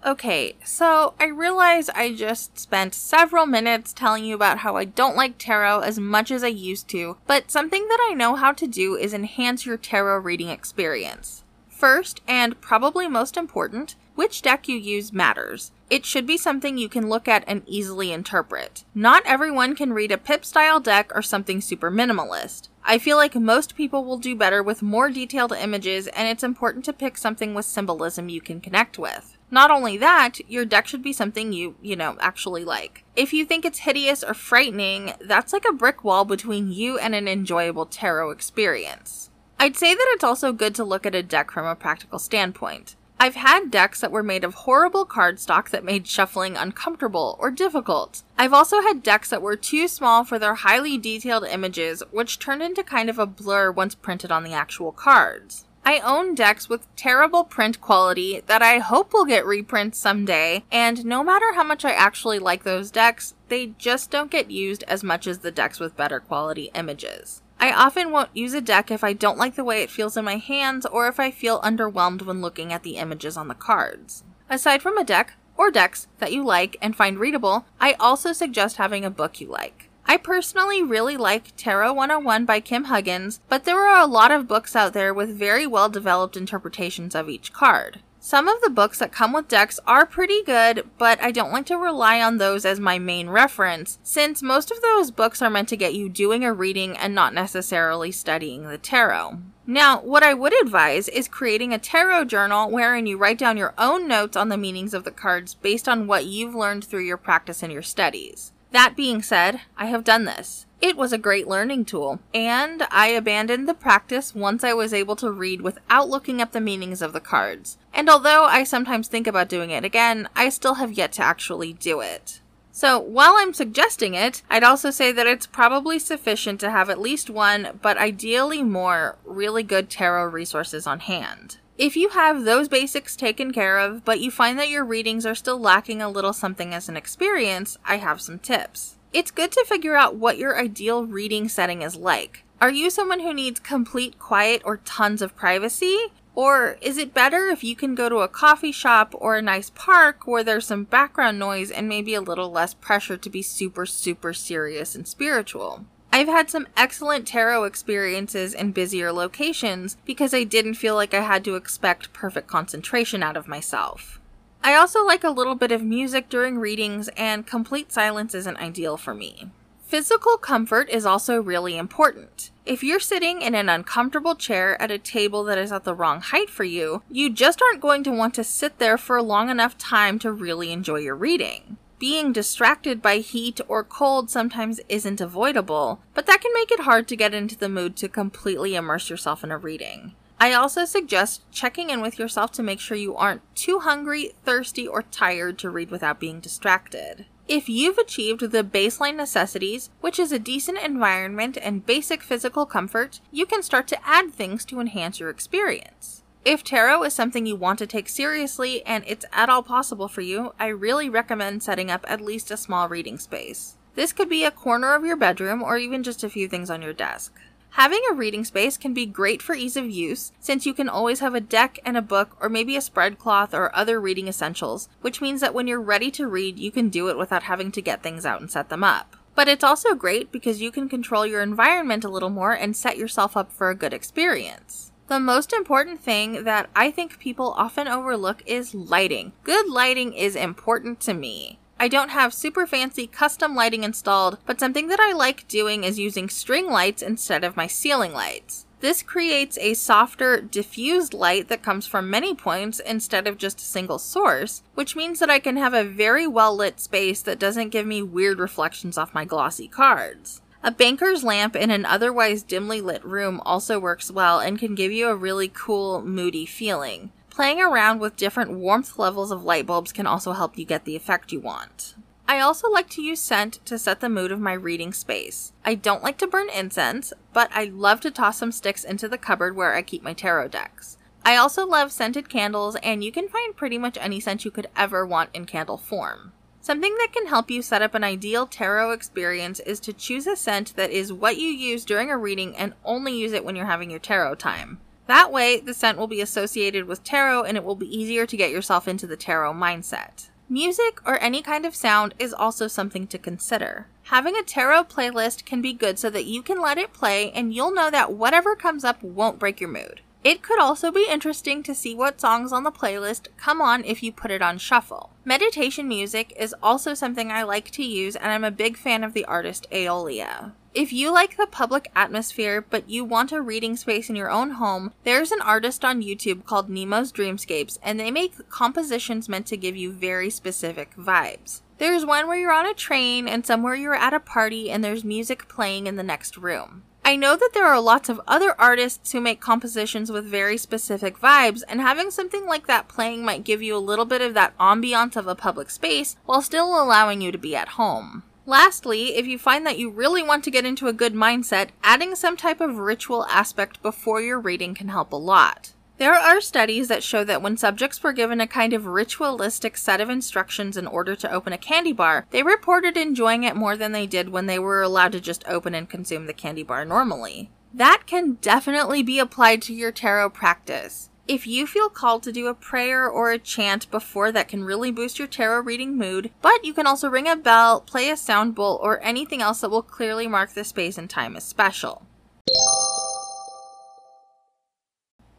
Okay, 0.07 0.55
so 0.65 1.13
I 1.21 1.27
realize 1.27 1.91
I 1.91 2.15
just 2.15 2.59
spent 2.59 2.95
several 2.95 3.45
minutes 3.45 3.93
telling 3.93 4.25
you 4.25 4.35
about 4.35 4.59
how 4.59 4.77
I 4.77 4.87
don't 4.87 5.17
like 5.17 5.37
tarot 5.37 5.81
as 5.81 5.99
much 5.99 6.31
as 6.31 6.43
I 6.43 6.49
used 6.49 6.89
to, 6.89 7.19
but 7.27 7.51
something 7.51 7.87
that 7.89 8.09
I 8.11 8.15
know 8.15 8.37
how 8.37 8.53
to 8.53 8.67
do 8.67 8.97
is 8.97 9.13
enhance 9.13 9.67
your 9.67 9.77
tarot 9.77 10.21
reading 10.21 10.49
experience. 10.49 11.45
First, 11.69 12.23
and 12.27 12.59
probably 12.63 13.07
most 13.07 13.37
important, 13.37 13.97
which 14.15 14.41
deck 14.41 14.67
you 14.67 14.77
use 14.77 15.13
matters. 15.13 15.73
It 15.93 16.07
should 16.07 16.27
be 16.27 16.39
something 16.39 16.79
you 16.79 16.89
can 16.89 17.11
look 17.11 17.29
at 17.29 17.45
and 17.47 17.63
easily 17.67 18.13
interpret. 18.13 18.85
Not 18.95 19.23
everyone 19.27 19.77
can 19.77 19.93
read 19.93 20.11
a 20.11 20.17
pip 20.17 20.43
style 20.43 20.81
deck 20.81 21.13
or 21.15 21.21
something 21.21 21.61
super 21.61 21.91
minimalist. 21.91 22.71
I 22.83 22.97
feel 22.97 23.19
like 23.19 23.35
most 23.35 23.77
people 23.77 24.03
will 24.03 24.17
do 24.17 24.35
better 24.35 24.63
with 24.63 24.81
more 24.81 25.11
detailed 25.11 25.53
images, 25.53 26.07
and 26.07 26.27
it's 26.29 26.43
important 26.43 26.87
to 26.87 26.95
pick 26.95 27.19
something 27.19 27.53
with 27.53 27.67
symbolism 27.67 28.31
you 28.31 28.41
can 28.41 28.59
connect 28.59 28.99
with. 28.99 29.37
Not 29.51 29.71
only 29.71 29.99
that, 29.99 30.39
your 30.49 30.65
deck 30.65 30.87
should 30.87 31.03
be 31.03 31.13
something 31.13 31.53
you, 31.53 31.77
you 31.83 31.95
know, 31.95 32.17
actually 32.21 32.65
like. 32.65 33.05
If 33.15 33.35
you 33.35 33.45
think 33.45 33.67
it's 33.67 33.81
hideous 33.81 34.25
or 34.25 34.33
frightening, 34.33 35.13
that's 35.21 35.53
like 35.53 35.67
a 35.69 35.75
brick 35.75 36.03
wall 36.03 36.25
between 36.25 36.73
you 36.73 36.97
and 36.97 37.15
an 37.15 37.29
enjoyable 37.29 37.85
tarot 37.85 38.31
experience. 38.31 39.29
I'd 39.59 39.77
say 39.77 39.95
that 39.95 40.09
it's 40.13 40.25
also 40.25 40.55
good 40.55 40.75
to 40.77 40.85
look 40.85 41.05
at 41.05 41.15
a 41.15 41.23
deck 41.23 41.51
from 41.51 41.67
a 41.67 41.77
practical 41.77 42.19
standpoint. 42.19 42.97
I've 43.23 43.37
had 43.37 43.71
decks 43.71 44.01
that 44.01 44.11
were 44.11 44.25
made 44.25 44.43
of 44.43 44.55
horrible 44.55 45.07
cardstock 45.07 45.71
that 45.71 45.85
made 45.85 46.09
shuffling 46.09 46.57
uncomfortable 46.57 47.37
or 47.39 47.53
difficult. 47.53 48.25
I've 48.37 48.53
also 48.53 48.83
had 48.83 49.05
decks 49.05 49.31
that 49.31 49.41
were 49.41 49.55
too 49.55 49.87
small 49.87 50.25
for 50.25 50.41
their 50.41 50.57
highly 50.57 50.99
detailed 50.99 51.45
images, 51.45 52.03
which 52.11 52.41
turned 52.41 52.63
into 52.63 52.83
kind 52.83 53.09
of 53.09 53.21
a 53.21 53.27
blur 53.27 53.71
once 53.71 53.95
printed 53.95 54.33
on 54.33 54.43
the 54.43 54.55
actual 54.55 54.91
cards. 54.91 55.67
I 55.85 56.01
own 56.01 56.35
decks 56.35 56.69
with 56.69 56.89
terrible 56.97 57.45
print 57.45 57.81
quality 57.81 58.43
that 58.49 58.61
I 58.61 58.79
hope 58.79 59.13
will 59.13 59.25
get 59.25 59.47
reprints 59.47 60.01
someday, 60.01 60.65
and 60.73 61.05
no 61.05 61.23
matter 61.23 61.55
how 61.55 61.63
much 61.63 61.85
I 61.85 61.93
actually 61.93 62.41
like 62.41 62.65
those 62.65 62.91
decks, 62.91 63.35
they 63.47 63.67
just 63.79 64.11
don't 64.11 64.33
get 64.33 64.51
used 64.51 64.83
as 64.89 65.05
much 65.05 65.29
as 65.29 65.39
the 65.39 65.53
decks 65.53 65.79
with 65.79 65.97
better 65.97 66.19
quality 66.19 66.73
images. 66.75 67.42
I 67.63 67.71
often 67.71 68.11
won't 68.11 68.37
use 68.37 68.55
a 68.55 68.61
deck 68.61 68.91
if 68.91 69.05
I 69.05 69.13
don't 69.13 69.39
like 69.39 69.55
the 69.55 69.63
way 69.63 69.83
it 69.83 69.91
feels 69.91 70.17
in 70.17 70.25
my 70.25 70.37
hands 70.37 70.85
or 70.85 71.07
if 71.07 71.21
I 71.21 71.31
feel 71.31 71.61
underwhelmed 71.61 72.23
when 72.23 72.41
looking 72.41 72.73
at 72.73 72.83
the 72.83 72.97
images 72.97 73.37
on 73.37 73.47
the 73.47 73.55
cards. 73.55 74.25
Aside 74.51 74.83
from 74.83 74.99
a 74.99 75.05
deck, 75.05 75.35
or 75.57 75.71
decks 75.71 76.09
that 76.19 76.33
you 76.33 76.45
like 76.45 76.77
and 76.83 76.97
find 76.97 77.21
readable, 77.21 77.65
I 77.81 77.93
also 78.01 78.33
suggest 78.33 78.79
having 78.79 79.05
a 79.05 79.11
book 79.11 79.41
you 79.41 79.47
like. 79.47 79.89
I 80.07 80.17
personally 80.17 80.83
really 80.83 81.17
like 81.17 81.55
Tarot 81.57 81.93
101 81.93 82.45
by 82.47 82.59
Kim 82.59 82.87
Huggens, 82.87 83.39
but 83.49 83.63
there 83.63 83.87
are 83.87 84.03
a 84.03 84.11
lot 84.11 84.33
of 84.33 84.49
books 84.49 84.75
out 84.75 84.93
there 84.93 85.15
with 85.15 85.39
very 85.39 85.65
well 85.65 85.89
developed 85.89 86.37
interpretations 86.37 87.15
of 87.15 87.29
each 87.29 87.53
card. 87.53 88.01
Some 88.25 88.47
of 88.47 88.61
the 88.61 88.71
books 88.71 89.01
that 89.01 89.11
come 89.11 89.33
with 89.33 89.49
decks 89.49 89.81
are 89.85 90.07
pretty 90.07 90.45
good, 90.45 90.89
but 90.97 91.21
I 91.21 91.33
don't 91.33 91.51
like 91.51 91.67
to 91.67 91.77
rely 91.77 92.21
on 92.23 92.39
those 92.39 92.65
as 92.65 92.79
my 92.79 92.97
main 92.97 93.29
reference, 93.29 93.99
since 94.05 94.41
most 94.41 94.71
of 94.71 94.81
those 94.81 95.11
books 95.11 95.43
are 95.43 95.51
meant 95.51 95.69
to 95.71 95.77
get 95.77 95.97
you 95.97 96.09
doing 96.09 96.45
a 96.45 96.53
reading 96.53 96.97
and 96.97 97.17
not 97.17 97.35
necessarily 97.35 98.13
studying 98.13 98.63
the 98.63 98.79
tarot. 98.79 99.39
Now, 99.67 100.01
what 100.03 100.23
I 100.23 100.35
would 100.35 100.53
advise 100.63 101.09
is 101.09 101.27
creating 101.27 101.75
a 101.75 101.81
tarot 101.81 102.27
journal 102.27 102.71
wherein 102.71 103.07
you 103.07 103.19
write 103.19 103.39
down 103.39 103.57
your 103.57 103.75
own 103.77 104.07
notes 104.07 104.37
on 104.37 104.51
the 104.51 104.57
meanings 104.57 104.95
of 104.95 105.03
the 105.03 105.11
cards 105.11 105.55
based 105.55 105.89
on 105.89 106.07
what 106.07 106.25
you've 106.25 106.55
learned 106.55 106.85
through 106.85 107.03
your 107.03 107.17
practice 107.17 107.61
and 107.61 107.73
your 107.73 107.83
studies. 107.83 108.53
That 108.71 108.95
being 108.97 109.21
said, 109.21 109.63
I 109.77 109.87
have 109.87 110.05
done 110.05 110.27
this. 110.27 110.67
It 110.83 110.97
was 110.97 111.13
a 111.13 111.19
great 111.19 111.47
learning 111.47 111.85
tool, 111.85 112.19
and 112.35 112.83
I 112.91 113.07
abandoned 113.07 113.69
the 113.69 113.73
practice 113.73 114.35
once 114.35 114.65
I 114.65 114.73
was 114.73 114.93
able 114.93 115.15
to 115.15 115.31
read 115.31 115.61
without 115.61 116.11
looking 116.11 116.43
up 116.43 116.51
the 116.51 116.61
meanings 116.61 117.01
of 117.01 117.13
the 117.13 117.21
cards. 117.21 117.79
And 117.95 118.11
although 118.11 118.47
I 118.47 118.65
sometimes 118.65 119.07
think 119.07 119.29
about 119.29 119.49
doing 119.49 119.71
it 119.71 119.85
again, 119.85 120.29
I 120.35 120.49
still 120.49 120.75
have 120.75 120.93
yet 120.93 121.13
to 121.13 121.23
actually 121.23 121.73
do 121.73 122.01
it. 122.01 122.41
So, 122.73 122.99
while 122.99 123.35
I'm 123.37 123.55
suggesting 123.55 124.15
it, 124.15 124.43
I'd 124.51 124.65
also 124.65 124.91
say 124.91 125.13
that 125.13 125.27
it's 125.27 125.47
probably 125.47 126.01
sufficient 126.01 126.59
to 126.61 126.71
have 126.73 126.91
at 126.91 127.01
least 127.01 127.31
one, 127.31 127.79
but 127.81 127.97
ideally 127.97 128.65
more, 128.65 129.19
really 129.25 129.63
good 129.63 129.89
tarot 129.89 130.31
resources 130.31 130.85
on 130.85 130.99
hand. 130.99 131.59
If 131.79 131.97
you 131.97 132.09
have 132.09 132.43
those 132.43 132.69
basics 132.69 133.15
taken 133.15 133.53
care 133.53 133.79
of, 133.79 134.05
but 134.05 134.19
you 134.19 134.33
find 134.33 134.59
that 134.59 134.69
your 134.69 134.85
readings 134.85 135.27
are 135.27 135.37
still 135.37 135.61
lacking 135.61 136.03
a 136.03 136.11
little 136.11 136.33
something 136.33 136.75
as 136.75 136.89
an 136.89 136.97
experience, 136.97 137.79
I 137.85 137.99
have 137.99 138.21
some 138.21 138.41
tips. 138.41 138.97
It's 139.13 139.31
good 139.31 139.53
to 139.53 139.65
figure 139.67 139.95
out 139.95 140.17
what 140.17 140.39
your 140.39 140.59
ideal 140.59 141.05
reading 141.05 141.47
setting 141.47 141.83
is 141.83 141.97
like. 141.97 142.45
Are 142.63 142.71
you 142.71 142.89
someone 142.89 143.21
who 143.21 143.35
needs 143.35 143.61
complete 143.61 144.19
quiet 144.19 144.63
or 144.65 144.79
tons 144.79 145.21
of 145.21 145.37
privacy? 145.37 145.99
Or 146.35 146.79
is 146.81 146.97
it 146.97 147.13
better 147.13 147.49
if 147.49 147.63
you 147.63 147.77
can 147.77 147.95
go 147.95 148.09
to 148.09 148.21
a 148.21 148.29
coffee 148.29 148.73
shop 148.73 149.15
or 149.19 149.37
a 149.37 149.43
nice 149.43 149.69
park 149.69 150.27
where 150.27 150.43
there's 150.43 150.67
some 150.67 150.85
background 150.85 151.39
noise 151.39 151.71
and 151.71 151.91
maybe 151.91 152.15
a 152.15 152.23
little 152.23 152.51
less 152.51 152.73
pressure 152.73 153.19
to 153.19 153.29
be 153.29 153.43
super, 153.43 153.85
super 153.85 154.33
serious 154.33 154.95
and 154.95 155.07
spiritual? 155.07 155.85
I've 156.11 156.29
had 156.29 156.49
some 156.49 156.69
excellent 156.75 157.27
tarot 157.27 157.65
experiences 157.65 158.55
in 158.55 158.73
busier 158.73 159.13
locations 159.13 159.99
because 160.07 160.33
I 160.33 160.45
didn't 160.45 160.75
feel 160.75 160.95
like 160.95 161.13
I 161.13 161.21
had 161.21 161.45
to 161.45 161.57
expect 161.57 162.15
perfect 162.15 162.49
concentration 162.49 163.23
out 163.23 163.37
of 163.37 163.47
myself. 163.47 164.22
I 164.65 164.75
also 164.75 165.05
like 165.05 165.25
a 165.25 165.31
little 165.31 165.57
bit 165.57 165.73
of 165.73 165.83
music 165.83 166.29
during 166.29 166.57
readings, 166.57 167.09
and 167.17 167.47
complete 167.47 167.91
silence 167.91 168.33
isn't 168.33 168.59
ideal 168.59 168.97
for 168.97 169.13
me. 169.13 169.51
Physical 169.85 170.39
comfort 170.39 170.89
is 170.89 171.05
also 171.05 171.43
really 171.43 171.77
important. 171.77 172.51
If 172.65 172.85
you're 172.85 173.01
sitting 173.01 173.43
in 173.43 173.57
an 173.57 173.69
uncomfortable 173.69 174.37
chair 174.37 174.81
at 174.81 174.93
a 174.93 174.99
table 174.99 175.43
that 175.45 175.59
is 175.59 175.73
at 175.73 175.83
the 175.83 175.97
wrong 175.97 176.21
height 176.21 176.49
for 176.49 176.63
you, 176.63 177.03
you 177.11 177.29
just 177.29 177.61
aren't 177.61 177.83
going 177.83 178.05
to 178.05 178.13
want 178.13 178.35
to 178.35 178.45
sit 178.45 178.79
there 178.79 178.97
for 178.97 179.17
a 179.17 179.23
long 179.23 179.51
enough 179.51 179.77
time 179.77 180.21
to 180.21 180.31
really 180.31 180.71
enjoy 180.71 181.01
your 181.01 181.17
reading. 181.17 181.77
Being 181.99 182.33
distracted 182.33 183.03
by 183.03 183.19
heat 183.19 183.61
or 183.69 183.85
cold 183.85 184.31
sometimes 184.31 184.81
isn't 184.89 185.21
avoidable, 185.21 186.01
but 186.15 186.27
that 186.27 186.41
can 186.41 186.53
make 186.55 186.71
it 186.71 186.81
hard 186.81 187.07
to 187.09 187.17
get 187.17 187.35
into 187.35 187.59
the 187.59 187.69
mood 187.69 187.97
to 187.97 188.09
completely 188.09 188.77
immerse 188.77 189.11
yourself 189.11 189.43
in 189.43 189.51
a 189.51 189.59
reading. 189.59 190.15
I 190.43 190.55
also 190.55 190.85
suggest 190.85 191.49
checking 191.53 191.91
in 191.91 192.01
with 192.01 192.19
yourself 192.19 192.51
to 192.53 192.65
make 192.65 192.81
sure 192.81 192.97
you 192.97 193.15
aren't 193.15 193.43
too 193.55 193.79
hungry, 193.79 194.33
thirsty, 194.45 194.89
or 194.89 195.03
tired 195.03 195.57
to 195.61 195.71
read 195.71 195.93
without 195.93 196.19
being 196.19 196.41
distracted. 196.41 197.27
If 197.47 197.69
you've 197.69 197.97
achieved 197.97 198.51
the 198.51 198.65
baseline 198.65 199.15
necessities, 199.15 199.91
which 200.01 200.19
is 200.19 200.33
a 200.33 200.41
decent 200.41 200.79
environment 200.79 201.59
and 201.63 201.87
basic 201.87 202.25
physical 202.25 202.67
comfort, 202.67 203.21
you 203.31 203.47
can 203.47 203.63
start 203.63 203.87
to 203.87 204.05
add 204.05 204.33
things 204.33 204.65
to 204.65 204.81
enhance 204.81 205.21
your 205.21 205.31
experience. 205.31 206.25
If 206.45 206.65
tarot 206.65 207.05
is 207.05 207.13
something 207.13 207.47
you 207.47 207.55
want 207.55 207.79
to 207.79 207.87
take 207.87 208.09
seriously 208.09 208.85
and 208.85 209.05
it's 209.07 209.25
at 209.33 209.49
all 209.49 209.63
possible 209.63 210.09
for 210.09 210.23
you, 210.23 210.55
I 210.59 210.67
really 210.67 211.09
recommend 211.09 211.63
setting 211.63 211.89
up 211.89 212.05
at 212.09 212.21
least 212.21 212.51
a 212.51 212.57
small 212.57 212.89
reading 212.89 213.17
space. 213.21 213.77
This 213.95 214.13
could 214.13 214.29
be 214.29 214.45
a 214.45 214.51
corner 214.51 214.95
of 214.95 215.05
your 215.05 215.15
bedroom 215.15 215.63
or 215.63 215.77
even 215.77 216.03
just 216.03 216.25
a 216.25 216.29
few 216.29 216.49
things 216.49 216.69
on 216.69 216.83
your 216.83 216.95
desk. 216.95 217.33
Having 217.77 218.03
a 218.11 218.15
reading 218.15 218.45
space 218.45 218.77
can 218.77 218.93
be 218.93 219.07
great 219.07 219.41
for 219.41 219.55
ease 219.55 219.79
of 219.79 219.89
use, 219.89 220.31
since 220.39 220.67
you 220.67 220.75
can 220.75 220.91
always 220.91 221.21
have 221.21 221.35
a 221.35 221.41
deck 221.41 221.79
and 221.87 221.97
a 221.97 222.03
book 222.03 222.37
or 222.39 222.51
maybe 222.51 222.77
a 222.77 222.83
spread 222.83 223.19
cloth 223.19 223.55
or 223.55 223.75
other 223.75 223.99
reading 223.99 224.29
essentials, 224.29 224.91
which 225.01 225.23
means 225.23 225.41
that 225.41 225.55
when 225.55 225.67
you're 225.67 225.81
ready 225.81 226.11
to 226.11 226.27
read, 226.27 226.59
you 226.59 226.71
can 226.71 226.91
do 226.91 227.09
it 227.09 227.17
without 227.17 227.45
having 227.45 227.73
to 227.73 227.81
get 227.81 228.03
things 228.03 228.27
out 228.27 228.43
and 228.43 228.51
set 228.51 228.69
them 228.69 228.85
up. 228.85 229.17
But 229.35 229.49
it's 229.49 229.65
also 229.65 229.95
great 229.95 230.31
because 230.31 230.61
you 230.61 230.71
can 230.71 230.87
control 230.87 231.25
your 231.25 231.41
environment 231.41 232.05
a 232.05 232.11
little 232.11 232.29
more 232.29 232.53
and 232.53 232.77
set 232.77 232.99
yourself 232.99 233.39
up 233.39 233.51
for 233.51 233.71
a 233.71 233.75
good 233.75 233.95
experience. 233.95 234.93
The 235.09 235.19
most 235.19 235.55
important 235.55 236.01
thing 236.01 236.45
that 236.45 236.69
I 236.77 236.91
think 236.91 237.19
people 237.19 237.55
often 237.57 237.89
overlook 237.89 238.43
is 238.45 238.75
lighting. 238.75 239.33
Good 239.45 239.67
lighting 239.69 240.13
is 240.13 240.37
important 240.37 241.01
to 241.01 241.15
me. 241.15 241.59
I 241.83 241.89
don't 241.89 242.11
have 242.11 242.33
super 242.33 242.65
fancy 242.65 243.09
custom 243.09 243.57
lighting 243.57 243.83
installed, 243.83 244.39
but 244.47 244.61
something 244.61 244.87
that 244.87 245.01
I 245.01 245.15
like 245.15 245.49
doing 245.49 245.83
is 245.83 245.99
using 245.99 246.29
string 246.29 246.71
lights 246.71 247.03
instead 247.03 247.43
of 247.43 247.57
my 247.57 247.67
ceiling 247.67 248.13
lights. 248.13 248.67
This 248.79 249.03
creates 249.03 249.59
a 249.59 249.75
softer, 249.75 250.41
diffused 250.41 251.13
light 251.13 251.49
that 251.49 251.65
comes 251.65 251.89
from 251.89 252.09
many 252.09 252.37
points 252.37 252.79
instead 252.79 253.27
of 253.27 253.37
just 253.37 253.59
a 253.59 253.65
single 253.65 253.99
source, 253.99 254.63
which 254.77 254.95
means 254.95 255.19
that 255.19 255.29
I 255.29 255.41
can 255.41 255.57
have 255.57 255.75
a 255.75 255.83
very 255.83 256.25
well 256.25 256.55
lit 256.55 256.79
space 256.79 257.21
that 257.23 257.41
doesn't 257.41 257.71
give 257.71 257.85
me 257.85 258.01
weird 258.01 258.39
reflections 258.39 258.97
off 258.97 259.13
my 259.13 259.25
glossy 259.25 259.67
cards. 259.67 260.41
A 260.63 260.71
banker's 260.71 261.25
lamp 261.25 261.57
in 261.57 261.73
an 261.73 261.85
otherwise 261.85 262.45
dimly 262.45 262.81
lit 262.81 263.05
room 263.05 263.43
also 263.45 263.81
works 263.81 264.09
well 264.09 264.39
and 264.39 264.57
can 264.57 264.77
give 264.77 264.93
you 264.93 265.09
a 265.09 265.17
really 265.17 265.51
cool, 265.53 266.01
moody 266.01 266.47
feeling. 266.47 267.11
Playing 267.33 267.63
around 267.63 267.99
with 267.99 268.17
different 268.17 268.51
warmth 268.51 268.99
levels 268.99 269.31
of 269.31 269.43
light 269.43 269.65
bulbs 269.65 269.91
can 269.91 270.07
also 270.07 270.33
help 270.33 270.59
you 270.59 270.67
get 270.67 270.85
the 270.85 270.97
effect 270.97 271.33
you 271.33 271.41
want. 271.41 271.95
I 272.29 272.41
also 272.41 272.69
like 272.69 272.91
to 272.91 273.03
use 273.03 273.21
scent 273.21 273.65
to 273.65 273.79
set 273.79 274.01
the 274.01 274.11
mood 274.11 274.31
of 274.31 274.39
my 274.39 274.53
reading 274.53 274.93
space. 274.93 275.55
I 275.65 275.77
don't 275.77 276.03
like 276.03 276.19
to 276.19 276.27
burn 276.27 276.51
incense, 276.51 277.11
but 277.33 277.49
I 277.55 277.65
love 277.65 278.03
to 278.03 278.11
toss 278.11 278.37
some 278.37 278.53
sticks 278.53 278.85
into 278.85 279.09
the 279.09 279.17
cupboard 279.17 279.57
where 279.57 279.75
I 279.75 279.81
keep 279.81 280.03
my 280.03 280.13
tarot 280.13 280.49
decks. 280.49 280.99
I 281.25 281.37
also 281.37 281.67
love 281.67 281.91
scented 281.91 282.29
candles, 282.29 282.77
and 282.83 283.03
you 283.03 283.11
can 283.11 283.29
find 283.29 283.57
pretty 283.57 283.79
much 283.79 283.97
any 283.99 284.21
scent 284.21 284.45
you 284.45 284.51
could 284.51 284.69
ever 284.77 285.07
want 285.07 285.31
in 285.33 285.47
candle 285.47 285.79
form. 285.79 286.33
Something 286.61 286.95
that 286.99 287.15
can 287.15 287.29
help 287.29 287.51
you 287.51 287.63
set 287.63 287.81
up 287.81 287.95
an 287.95 288.05
ideal 288.05 288.47
tarot 288.47 288.91
experience 288.91 289.59
is 289.61 289.81
to 289.81 289.95
choose 289.95 290.27
a 290.27 290.37
scent 290.37 290.77
that 290.77 290.91
is 290.91 291.15
what 291.15 291.39
you 291.39 291.49
use 291.49 291.87
during 291.87 292.11
a 292.11 292.19
reading 292.19 292.55
and 292.59 292.75
only 292.85 293.17
use 293.17 293.33
it 293.33 293.45
when 293.45 293.57
you're 293.57 293.65
having 293.65 293.91
your 293.91 294.01
tarot 294.01 294.35
time. 294.35 294.81
That 295.13 295.31
way, 295.31 295.61
the 295.61 295.75
scent 295.75 295.99
will 295.99 296.07
be 296.07 296.23
associated 296.23 296.87
with 296.87 297.05
tarot 297.05 297.43
and 297.43 297.59
it 297.59 297.65
will 297.65 297.75
be 297.75 297.99
easier 297.99 298.25
to 298.25 298.35
get 298.35 298.51
yourself 298.51 298.89
into 298.89 299.07
the 299.07 299.15
tarot 299.15 299.53
mindset. 299.53 300.31
Music 300.49 301.03
or 301.05 301.23
any 301.23 301.43
kind 301.43 301.67
of 301.67 301.77
sound 301.77 302.15
is 302.19 302.33
also 302.33 302.67
something 302.67 303.07
to 303.09 303.19
consider. 303.19 303.89
Having 304.05 304.39
a 304.39 304.43
tarot 304.43 304.85
playlist 304.85 305.45
can 305.45 305.61
be 305.61 305.75
good 305.75 305.99
so 305.99 306.09
that 306.09 306.25
you 306.25 306.41
can 306.41 306.63
let 306.63 306.79
it 306.79 306.95
play 306.95 307.31
and 307.33 307.53
you'll 307.53 307.75
know 307.75 307.91
that 307.91 308.15
whatever 308.15 308.57
comes 308.57 308.85
up 308.85 309.03
won't 309.03 309.39
break 309.39 309.61
your 309.61 309.69
mood. 309.69 310.01
It 310.25 310.41
could 310.41 310.59
also 310.59 310.91
be 310.91 311.07
interesting 311.07 311.63
to 311.65 311.75
see 311.75 311.95
what 311.95 312.19
songs 312.19 312.51
on 312.51 312.63
the 312.63 312.73
playlist 312.73 313.29
come 313.37 313.61
on 313.61 313.85
if 313.85 314.03
you 314.03 314.13
put 314.13 314.31
it 314.31 314.41
on 314.41 314.57
shuffle. 314.57 315.11
Meditation 315.27 315.89
music 315.89 316.33
is 316.39 316.55
also 316.63 316.95
something 316.95 317.31
I 317.31 317.43
like 317.43 317.71
to 317.73 317.85
use, 317.85 318.17
and 318.17 318.33
I'm 318.33 318.45
a 318.45 318.51
big 318.51 318.79
fan 318.79 319.05
of 319.05 319.13
the 319.13 319.27
artist 319.27 319.67
Aeoliah. 319.71 320.53
If 320.75 320.91
you 320.91 321.13
like 321.13 321.37
the 321.37 321.47
public 321.47 321.91
atmosphere 321.95 322.63
but 322.63 322.89
you 322.89 323.05
want 323.05 323.31
a 323.31 323.43
reading 323.43 323.77
space 323.77 324.09
in 324.09 324.17
your 324.17 324.31
own 324.31 324.53
home, 324.53 324.95
there's 325.05 325.31
an 325.31 325.43
artist 325.43 325.85
on 325.85 326.01
YouTube 326.01 326.47
called 326.47 326.71
Nemo's 326.71 327.13
Dreamscapes, 327.13 327.79
and 327.83 328.01
they 328.01 328.11
make 328.11 328.49
compositions 328.49 329.29
meant 329.29 329.47
to 329.49 329.59
give 329.59 329.77
you 329.77 329.93
very 329.93 330.31
specific 330.31 330.97
vibes. 330.97 331.61
There's 331.77 332.07
one 332.07 332.27
where 332.27 332.39
you're 332.39 332.55
on 332.55 332.65
a 332.65 332.73
train, 332.73 333.29
and 333.29 333.45
somewhere 333.45 333.75
you're 333.75 333.95
at 333.95 334.15
a 334.15 334.21
party, 334.21 334.71
and 334.71 334.83
there's 334.83 335.05
music 335.05 335.47
playing 335.47 335.87
in 335.87 335.97
the 335.97 336.03
next 336.03 336.39
room. 336.39 336.85
I 337.05 337.17
know 337.17 337.37
that 337.37 337.51
there 337.53 337.67
are 337.67 337.81
lots 337.81 338.09
of 338.09 338.23
other 338.27 338.59
artists 338.59 339.13
who 339.13 339.21
make 339.21 339.43
compositions 339.43 340.11
with 340.11 340.25
very 340.25 340.57
specific 340.57 341.19
vibes, 341.19 341.63
and 341.69 341.83
having 341.83 342.11
something 342.11 342.47
like 342.47 342.67
that 342.67 342.89
playing 342.89 343.27
might 343.27 343.45
give 343.45 343.61
you 343.61 343.77
a 343.77 343.79
little 343.79 344.07
bit 344.07 344.23
of 344.23 344.33
that 344.35 344.57
ambiance 344.57 345.17
of 345.17 345.27
a 345.27 345.35
public 345.35 345.69
space 345.69 346.17
while 346.25 346.41
still 346.41 346.83
allowing 346.83 347.21
you 347.21 347.31
to 347.31 347.37
be 347.37 347.55
at 347.55 347.71
home. 347.71 348.23
Lastly, 348.45 349.17
if 349.17 349.27
you 349.27 349.39
find 349.39 349.65
that 349.67 349.79
you 349.79 349.89
really 349.89 350.23
want 350.23 350.43
to 350.45 350.51
get 350.51 350.67
into 350.67 350.89
a 350.89 350.93
good 350.93 351.15
mindset, 351.15 351.69
adding 351.85 352.17
some 352.17 352.37
type 352.37 352.61
of 352.61 352.79
ritual 352.79 353.25
aspect 353.27 353.81
before 353.83 354.21
your 354.21 354.41
reading 354.41 354.75
can 354.75 354.89
help 354.89 355.13
a 355.13 355.17
lot. 355.17 355.75
There 355.99 356.15
are 356.15 356.41
studies 356.41 356.89
that 356.89 357.05
show 357.05 357.23
that 357.23 357.43
when 357.43 357.57
subjects 357.57 358.03
were 358.03 358.13
given 358.13 358.41
a 358.41 358.49
kind 358.49 358.73
of 358.73 358.87
ritualistic 358.87 359.77
set 359.77 360.01
of 360.01 360.11
instructions 360.11 360.77
in 360.77 360.89
order 360.89 361.15
to 361.15 361.31
open 361.31 361.53
a 361.53 361.59
candy 361.59 361.93
bar, 361.93 362.27
they 362.31 362.43
reported 362.43 362.97
enjoying 362.97 363.45
it 363.45 363.55
more 363.55 363.77
than 363.77 363.93
they 363.93 364.09
did 364.09 364.31
when 364.31 364.47
they 364.47 364.59
were 364.59 364.83
allowed 364.83 365.13
to 365.13 365.21
just 365.21 365.47
open 365.47 365.77
and 365.77 365.89
consume 365.89 366.27
the 366.27 366.33
candy 366.33 366.65
bar 366.65 366.85
normally. 366.85 367.53
That 367.73 368.03
can 368.07 368.35
definitely 368.41 369.05
be 369.05 369.21
applied 369.21 369.63
to 369.63 369.75
your 369.75 369.93
tarot 369.93 370.31
practice. 370.31 371.11
If 371.33 371.47
you 371.47 371.67
feel 371.67 371.89
called 371.89 372.23
to 372.25 372.31
do 372.31 372.49
a 372.49 372.55
prayer 372.55 373.09
or 373.09 373.31
a 373.31 373.39
chant 373.39 373.91
before 373.91 374.33
that 374.33 374.49
can 374.49 374.65
really 374.65 374.91
boost 374.91 375.19
your 375.19 375.27
tarot 375.27 375.63
reading 375.63 375.97
mood, 375.97 376.31
but 376.43 376.63
you 376.63 376.75
can 376.75 376.87
also 376.87 377.09
ring 377.09 377.27
a 377.27 377.37
bell, 377.37 377.81
play 377.81 378.11
a 378.11 378.19
sound 378.19 378.55
bowl, 378.55 378.79
or 378.83 379.03
anything 379.03 379.41
else 379.41 379.63
that 379.63 379.71
will 379.71 379.81
clearly 379.81 380.29
mark 380.29 380.53
the 380.53 380.63
space 380.63 380.99
and 380.99 381.09
time 381.09 381.35
as 381.35 381.45
special. 381.45 382.03